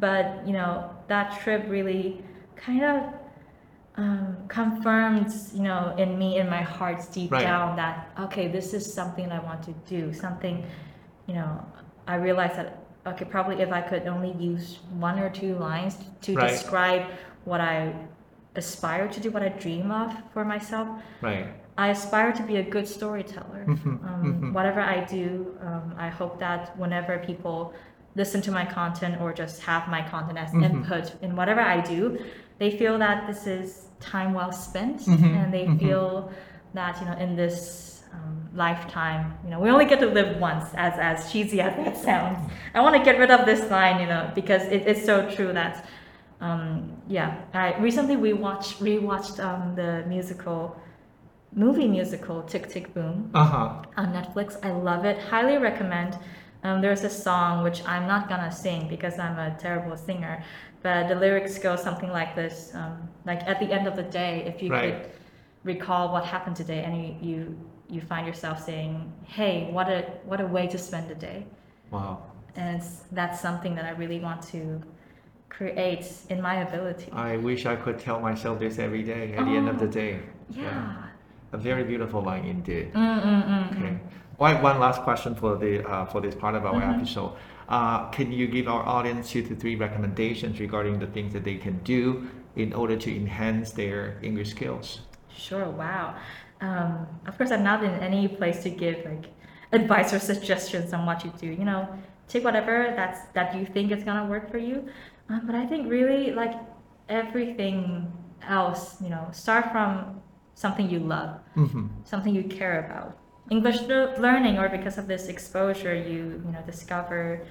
But 0.06 0.26
you 0.48 0.54
know, 0.54 0.72
that 1.12 1.26
trip 1.42 1.62
really 1.68 2.24
kind 2.56 2.84
of 2.92 2.96
um, 3.96 4.38
confirmed, 4.48 5.32
you 5.54 5.62
know, 5.62 5.94
in 5.98 6.18
me, 6.18 6.38
in 6.40 6.50
my 6.50 6.62
heart, 6.62 7.06
deep 7.12 7.32
Right. 7.32 7.42
down, 7.44 7.76
that 7.76 8.10
okay, 8.20 8.48
this 8.48 8.74
is 8.74 8.92
something 8.92 9.32
I 9.32 9.40
want 9.40 9.64
to 9.64 9.74
do. 9.88 10.14
Something, 10.14 10.66
you 11.28 11.36
know, 11.36 11.64
I 12.08 12.16
realized 12.16 12.56
that 12.56 12.80
okay, 13.06 13.26
probably 13.26 13.62
if 13.62 13.72
I 13.72 13.82
could 13.82 14.08
only 14.08 14.32
use 14.34 14.80
one 14.98 15.20
or 15.20 15.30
two 15.30 15.56
lines 15.56 15.98
to 16.22 16.36
Right. 16.36 16.50
describe 16.50 17.04
what 17.46 17.60
I 17.62 17.94
aspire 18.56 19.08
to 19.10 19.20
do, 19.20 19.30
what 19.32 19.44
I 19.44 19.50
dream 19.50 19.92
of 19.92 20.14
for 20.34 20.46
myself, 20.46 20.88
Right. 21.22 21.48
I 21.78 21.90
aspire 21.90 22.32
to 22.34 22.44
be 22.44 22.58
a 22.58 22.64
good 22.64 22.88
storyteller. 22.88 23.66
Mhm, 23.68 24.00
Um, 24.06 24.24
mhm. 24.42 24.54
Whatever 24.54 24.80
I 24.80 25.02
do, 25.06 25.58
um, 25.62 25.96
I 25.98 26.10
hope 26.10 26.40
that 26.40 26.78
whenever 26.78 27.18
people 27.20 27.74
listen 28.16 28.42
to 28.42 28.52
my 28.52 28.64
content 28.64 29.20
or 29.20 29.34
just 29.34 29.64
have 29.64 29.88
my 29.90 30.02
content 30.04 30.38
as 30.38 30.52
Mhm. 30.54 30.64
input 30.64 31.16
in 31.22 31.36
whatever 31.36 31.62
I 31.62 31.82
do, 31.82 32.20
they 32.60 32.72
feel 32.72 32.98
that 33.00 33.28
this 33.28 33.48
is 33.48 33.88
time 34.00 34.34
well 34.34 34.52
spent 34.52 35.00
Mhm, 35.02 35.36
and 35.38 35.54
they 35.54 35.66
mhm. 35.66 35.80
feel 35.80 36.32
that, 36.74 37.00
you 37.00 37.06
know, 37.08 37.18
in 37.18 37.36
this 37.36 38.04
um, 38.14 38.50
lifetime, 38.54 39.34
you 39.44 39.50
know, 39.52 39.60
we 39.60 39.70
only 39.70 39.86
get 39.86 40.00
to 40.00 40.08
live 40.08 40.40
once, 40.40 40.66
as, 40.76 40.94
as 41.00 41.32
cheesy 41.32 41.62
as 41.62 41.74
that 41.78 41.98
sounds. 42.10 42.38
I 42.76 42.82
want 42.82 42.96
to 42.96 43.04
get 43.04 43.18
rid 43.20 43.32
of 43.32 43.46
this 43.46 43.70
line, 43.72 44.00
you 44.02 44.08
know, 44.08 44.32
because 44.36 44.64
it, 44.64 44.84
it's 44.88 45.04
so 45.06 45.30
true 45.30 45.52
that, 45.54 45.86
um, 46.42 46.92
yeah. 47.08 47.36
I 47.54 47.78
recently 47.80 48.18
we 48.18 48.34
watched 48.34 48.80
rewatched 48.82 49.40
um, 49.44 49.76
the 49.76 50.04
musical, 50.08 50.76
movie 51.56 51.88
musical 51.88 52.42
Tick 52.44 52.68
Tick 52.70 52.94
Boom 52.94 53.30
Uh 53.34 53.46
huh. 53.46 53.82
on 53.98 54.14
Netflix. 54.14 54.58
I 54.64 54.72
love 54.72 55.06
it. 55.06 55.18
Highly 55.20 55.58
recommend. 55.58 56.18
Um, 56.64 56.82
there's 56.82 57.04
a 57.04 57.10
song 57.10 57.64
which 57.64 57.86
I'm 57.86 58.08
not 58.08 58.30
gonna 58.30 58.52
sing 58.52 58.88
because 58.88 59.20
I'm 59.20 59.38
a 59.38 59.56
terrible 59.60 59.98
singer, 59.98 60.44
but 60.82 61.08
the 61.10 61.16
lyrics 61.16 61.58
go 61.60 61.76
something 61.76 62.10
like 62.10 62.36
this: 62.36 62.72
um, 62.74 63.10
like 63.26 63.42
at 63.48 63.60
the 63.60 63.72
end 63.72 63.88
of 63.88 63.96
the 63.96 64.04
day, 64.04 64.44
if 64.46 64.62
you 64.64 64.70
Right. 64.72 65.04
could 65.04 65.12
recall 65.64 66.12
what 66.14 66.26
happened 66.26 66.56
today, 66.56 66.84
and 66.84 66.94
you, 67.02 67.16
you 67.30 67.60
you 67.90 68.02
find 68.02 68.26
yourself 68.26 68.64
saying, 68.64 69.12
"Hey, 69.26 69.68
what 69.72 69.90
a 69.90 70.02
what 70.26 70.40
a 70.42 70.48
way 70.48 70.68
to 70.68 70.78
spend 70.78 71.10
the 71.10 71.16
day," 71.16 71.46
Wow. 71.92 72.24
and 72.56 72.78
it's, 72.78 73.04
that's 73.12 73.40
something 73.42 73.76
that 73.76 73.86
I 73.86 73.92
really 73.92 74.20
want 74.20 74.42
to 74.54 74.82
create 75.50 76.06
in 76.30 76.42
my 76.42 76.56
ability. 76.68 77.12
I 77.12 77.38
wish 77.38 77.66
I 77.66 77.76
could 77.76 78.00
tell 78.00 78.20
myself 78.20 78.60
this 78.60 78.80
every 78.80 79.04
day 79.04 79.34
at 79.34 79.46
the 79.46 79.52
end 79.52 79.68
of 79.70 79.78
the 79.80 79.86
Oh, 79.86 79.92
day. 79.92 80.20
yeah. 80.50 80.94
A 81.54 81.58
very 81.58 81.84
beautiful 81.84 82.22
line 82.22 82.46
indeed. 82.46 82.94
Mm 82.94 83.22
mm 83.22 83.48
mm. 83.48 83.72
Okay. 83.78 83.98
One, 84.38 84.62
one 84.64 84.80
last 84.80 85.02
question 85.04 85.36
for 85.36 85.56
the 85.56 85.88
uh, 85.88 86.06
for 86.06 86.20
this 86.20 86.36
part 86.36 86.56
of 86.56 86.66
our 86.66 86.82
Mhm. 86.82 86.96
episode. 86.98 87.32
Uh, 87.70 88.10
can 88.10 88.32
you 88.32 88.48
give 88.48 88.68
our 88.68 88.84
audience 88.96 89.30
two 89.32 89.44
to 89.44 89.56
three 89.56 89.76
recommendations 89.76 90.60
regarding 90.60 91.00
the 91.00 91.08
things 91.08 91.32
that 91.34 91.44
they 91.44 91.56
can 91.66 91.78
do 91.84 92.28
in 92.56 92.74
order 92.74 92.96
to 92.98 93.10
enhance 93.16 93.72
their 93.72 94.18
English 94.22 94.50
skills? 94.50 95.02
Sure, 95.30 95.70
wow. 95.70 96.16
Um, 96.62 97.08
of 97.28 97.38
course, 97.38 97.52
I'm 97.52 97.64
not 97.64 97.84
in 97.84 97.94
any 98.10 98.28
place 98.28 98.64
to 98.64 98.70
give 98.70 98.98
like 99.06 99.26
advice 99.72 100.14
or 100.14 100.20
suggestions 100.20 100.92
on 100.94 101.06
what 101.06 101.24
you 101.24 101.32
do. 101.38 101.48
You 101.48 101.66
know, 101.66 101.88
take 102.28 102.44
whatever 102.44 102.94
that's 102.96 103.20
that 103.38 103.56
you 103.56 103.66
think 103.66 103.92
is 103.92 104.04
gonna 104.04 104.26
work 104.26 104.50
for 104.50 104.58
you. 104.58 104.78
Um, 105.30 105.42
but 105.46 105.56
I 105.56 105.66
think 105.68 105.88
really 105.90 106.32
like 106.32 106.56
everything 107.10 108.12
else, 108.48 109.02
you 109.02 109.10
know, 109.10 109.28
start 109.32 109.72
from 109.72 110.22
something 110.56 110.90
you 110.90 111.00
love, 111.00 111.40
hmm 111.56 111.88
something 112.06 112.34
you 112.36 112.44
care 112.44 112.86
about. 112.86 113.18
English 113.50 113.82
learning, 114.18 114.58
or 114.58 114.70
because 114.70 114.98
of 114.98 115.08
this 115.08 115.28
exposure, 115.28 115.96
you 115.96 116.42
you 116.46 116.52
know 116.54 116.62
discover 116.66 117.42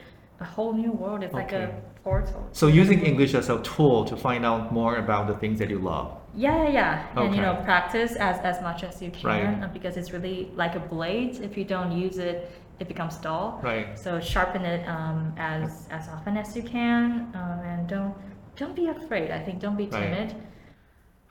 a 0.40 0.44
whole 0.44 0.72
new 0.72 0.92
world. 0.92 1.22
It's 1.22 1.34
like 1.34 1.52
a 1.52 1.68
portal. 2.02 2.48
So 2.52 2.66
using 2.66 3.00
English 3.04 3.34
as 3.34 3.48
a 3.48 3.60
tool 3.62 4.04
to 4.06 4.16
find 4.16 4.44
out 4.44 4.72
more 4.72 4.96
about 4.96 5.26
the 5.26 5.34
things 5.34 5.58
that 5.60 5.70
you 5.70 5.78
love. 5.78 6.08
Yeah, 6.34 6.64
yeah, 6.64 6.70
yeah. 6.72 7.22
And 7.24 7.34
you 7.34 7.42
know, 7.42 7.54
practice 7.64 8.16
as, 8.16 8.38
as 8.38 8.62
much 8.62 8.82
as 8.84 9.02
you 9.02 9.10
can 9.10 9.60
Right. 9.60 9.64
uh, 9.64 9.68
because 9.68 9.96
it's 9.96 10.12
really 10.12 10.50
like 10.56 10.74
a 10.74 10.80
blade. 10.80 11.40
If 11.40 11.56
you 11.58 11.64
don't 11.64 11.92
use 11.92 12.18
it, 12.18 12.50
it 12.80 12.88
becomes 12.88 13.16
dull. 13.16 13.60
Right. 13.62 13.98
So 13.98 14.18
sharpen 14.18 14.62
it 14.64 14.88
um, 14.88 15.34
as 15.36 15.86
as 15.90 16.08
often 16.08 16.36
as 16.36 16.56
you 16.56 16.62
can, 16.62 17.30
um, 17.34 17.58
and 17.64 17.88
don't 17.88 18.14
don't 18.56 18.74
be 18.74 18.88
afraid. 18.88 19.30
I 19.30 19.40
think 19.44 19.60
don't 19.60 19.76
be 19.76 19.86
Right. 19.86 20.34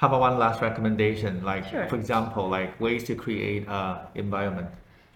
How 0.02 0.08
about 0.08 0.22
one 0.22 0.40
last 0.40 0.62
recommendation? 0.62 1.44
Like, 1.44 1.66
Sure. 1.66 1.88
for 1.88 1.96
example, 1.96 2.50
like 2.50 2.80
ways 2.82 3.04
to 3.04 3.14
create 3.16 3.68
a 3.68 4.08
environment. 4.16 4.70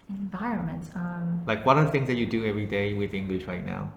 Environment. 0.08 0.84
Um, 0.94 1.42
Like, 1.44 1.66
what 1.66 1.76
are 1.76 1.84
the 1.84 1.90
things 1.90 2.06
that 2.06 2.16
you 2.16 2.26
do 2.26 2.46
every 2.46 2.66
day 2.66 2.94
with 2.94 3.12
English 3.12 3.44
right 3.48 3.66
now? 3.66 3.90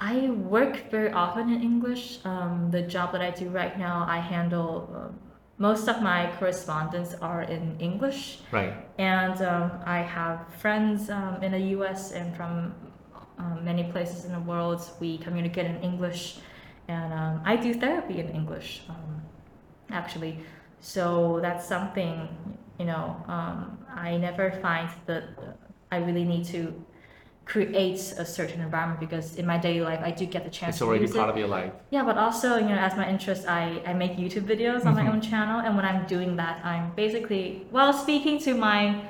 I 0.00 0.30
work 0.30 0.90
very 0.90 1.12
often 1.12 1.50
in 1.54 1.60
English. 1.62 2.24
Um, 2.24 2.70
the 2.70 2.82
job 2.94 3.12
that 3.12 3.20
I 3.20 3.30
do 3.30 3.50
right 3.50 3.76
now, 3.78 4.06
I 4.08 4.18
handle 4.34 4.70
um 4.96 5.12
most 5.58 5.88
of 5.88 6.00
my 6.00 6.30
correspondence 6.38 7.14
are 7.20 7.42
in 7.42 7.76
English. 7.80 8.38
Right. 8.52 8.74
And 8.98 9.42
um, 9.42 9.72
I 9.84 9.98
have 9.98 10.46
friends 10.62 11.10
um, 11.10 11.42
in 11.42 11.50
the 11.52 11.64
US 11.76 12.12
and 12.12 12.34
from 12.36 12.72
um, 13.38 13.64
many 13.64 13.84
places 13.92 14.24
in 14.24 14.32
the 14.32 14.40
world. 14.40 14.80
We 15.00 15.18
communicate 15.18 15.66
in 15.66 15.78
English, 15.82 16.38
and 16.86 17.12
um, 17.12 17.42
I 17.44 17.56
do 17.56 17.74
therapy 17.74 18.20
in 18.20 18.28
English, 18.28 18.82
um, 18.88 19.22
actually. 19.90 20.38
So 20.80 21.38
that's 21.42 21.66
something, 21.66 22.28
you 22.78 22.86
know, 22.86 23.16
um, 23.28 23.78
I 23.94 24.16
never 24.16 24.50
find 24.62 24.88
that 25.06 25.24
I 25.90 25.96
really 25.98 26.24
need 26.24 26.44
to 26.46 26.72
create 27.44 27.98
a 28.18 28.26
certain 28.26 28.60
environment 28.60 29.00
because 29.00 29.36
in 29.36 29.46
my 29.46 29.56
daily 29.56 29.80
life 29.80 30.00
I 30.02 30.10
do 30.10 30.26
get 30.26 30.44
the 30.44 30.50
chance 30.50 30.74
It's 30.76 30.78
to 30.80 30.84
already 30.84 31.02
use 31.04 31.14
part 31.14 31.28
it. 31.28 31.32
of 31.32 31.38
your 31.38 31.48
life. 31.48 31.72
Yeah, 31.90 32.04
but 32.04 32.18
also, 32.18 32.56
you 32.58 32.68
know, 32.68 32.76
as 32.76 32.94
my 32.94 33.08
interest, 33.08 33.48
I, 33.48 33.82
I 33.86 33.94
make 33.94 34.12
YouTube 34.16 34.42
videos 34.44 34.84
on 34.84 34.94
my 34.94 35.04
Mhm. 35.04 35.12
own 35.14 35.20
channel. 35.22 35.60
And 35.60 35.74
when 35.74 35.86
I'm 35.86 36.04
doing 36.06 36.36
that, 36.36 36.60
I'm 36.64 36.92
basically, 36.94 37.66
well, 37.70 37.92
speaking 37.94 38.38
to 38.40 38.54
my, 38.54 39.00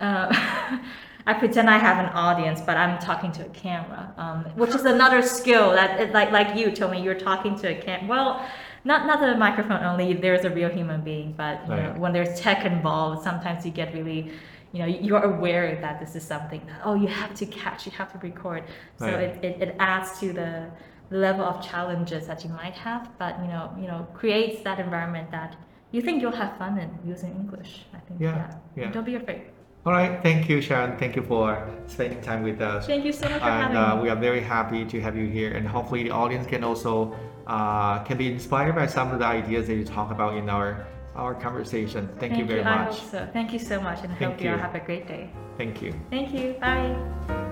uh, 0.00 0.28
I 1.26 1.34
pretend 1.34 1.68
I 1.70 1.76
have 1.78 1.98
an 2.04 2.10
audience, 2.14 2.60
but 2.62 2.76
I'm 2.78 2.98
talking 2.98 3.30
to 3.32 3.42
a 3.46 3.48
camera, 3.50 4.12
um, 4.16 4.44
which 4.56 4.74
is 4.74 4.84
another 4.86 5.20
skill 5.22 5.70
that, 5.72 6.12
like, 6.12 6.32
like 6.32 6.56
you 6.56 6.72
told 6.72 6.90
me, 6.92 7.02
you're 7.02 7.14
talking 7.30 7.54
to 7.60 7.68
a 7.68 7.74
cam. 7.80 8.08
Well, 8.08 8.44
not, 8.84 9.06
not 9.06 9.20
the 9.20 9.36
microphone 9.36 9.82
only, 9.84 10.12
there's 10.14 10.44
a 10.44 10.50
real 10.50 10.68
human 10.68 11.02
being, 11.02 11.34
but 11.36 11.62
you 11.68 11.76
know, 11.76 11.94
when 11.96 12.12
there's 12.12 12.40
tech 12.40 12.64
involved, 12.64 13.22
sometimes 13.22 13.64
you 13.64 13.70
get 13.70 13.94
really, 13.94 14.30
you 14.72 14.78
know, 14.80 14.86
you're 14.86 15.22
aware 15.22 15.78
that 15.80 16.00
this 16.00 16.16
is 16.16 16.24
something 16.24 16.60
that, 16.66 16.80
oh, 16.84 16.94
you 16.94 17.06
have 17.06 17.34
to 17.34 17.46
catch, 17.46 17.86
you 17.86 17.92
have 17.92 18.10
to 18.12 18.18
record. 18.18 18.64
So 18.98 19.06
Right. 19.06 19.20
it, 19.20 19.44
it, 19.44 19.62
it 19.62 19.76
adds 19.78 20.18
to 20.20 20.32
the, 20.32 20.70
level 21.12 21.44
of 21.44 21.62
challenges 21.62 22.26
that 22.26 22.42
you 22.44 22.50
might 22.50 22.74
have, 22.74 23.10
but 23.18 23.38
you 23.40 23.48
know, 23.48 23.70
you 23.78 23.86
know, 23.86 24.06
creates 24.14 24.62
that 24.62 24.78
environment 24.78 25.30
that 25.30 25.56
you 25.90 26.00
think 26.00 26.22
you'll 26.22 26.32
have 26.32 26.56
fun 26.56 26.78
in 26.78 26.90
using 27.06 27.30
English. 27.32 27.84
I 27.92 27.98
think, 27.98 28.20
Yeah, 28.20 28.36
yeah. 28.76 28.84
yeah. 28.84 28.92
Don't 28.92 29.04
be 29.04 29.16
afraid. 29.16 29.42
All 29.84 29.92
right. 29.92 30.22
Thank 30.22 30.48
you, 30.48 30.60
Sharon. 30.60 30.96
Thank 30.96 31.16
you 31.16 31.22
for 31.22 31.68
spending 31.86 32.20
time 32.22 32.42
with 32.42 32.60
us. 32.60 32.86
Thank 32.86 33.04
you 33.04 33.12
so 33.12 33.28
much 33.28 33.40
for 33.40 33.48
and 33.48 33.74
having 33.74 33.76
uh, 33.76 34.00
we 34.00 34.08
are 34.08 34.16
very 34.16 34.40
happy 34.40 34.84
to 34.84 35.00
have 35.00 35.16
you 35.16 35.26
here 35.26 35.52
and 35.52 35.66
hopefully 35.66 36.04
the 36.04 36.10
audience 36.10 36.46
can 36.46 36.62
also 36.64 37.14
uh, 37.46 38.02
can 38.04 38.16
be 38.18 38.30
inspired 38.30 38.74
by 38.74 38.86
some 38.86 39.12
of 39.12 39.18
the 39.18 39.26
ideas 39.26 39.66
that 39.66 39.74
you 39.74 39.84
talk 39.84 40.10
about 40.10 40.36
in 40.36 40.48
our 40.48 40.86
our 41.14 41.34
conversation 41.34 42.08
thank, 42.18 42.38
you 42.38 42.44
very 42.46 42.62
I 42.64 42.86
much 42.86 42.98
hope 43.00 43.10
so. 43.10 43.28
Thank 43.34 43.52
you 43.52 43.58
so 43.58 43.78
much, 43.80 43.98
and 44.02 44.08
Thank 44.16 44.32
hope 44.32 44.42
you 44.42 44.50
all 44.50 44.56
you. 44.56 44.62
have 44.62 44.74
a 44.74 44.80
great 44.80 45.06
day. 45.06 45.30
thank 45.58 45.82
you 45.82 45.92
Thank 46.10 46.32
you. 46.32 46.54
Bye. 46.60 46.96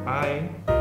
bye 0.05 0.80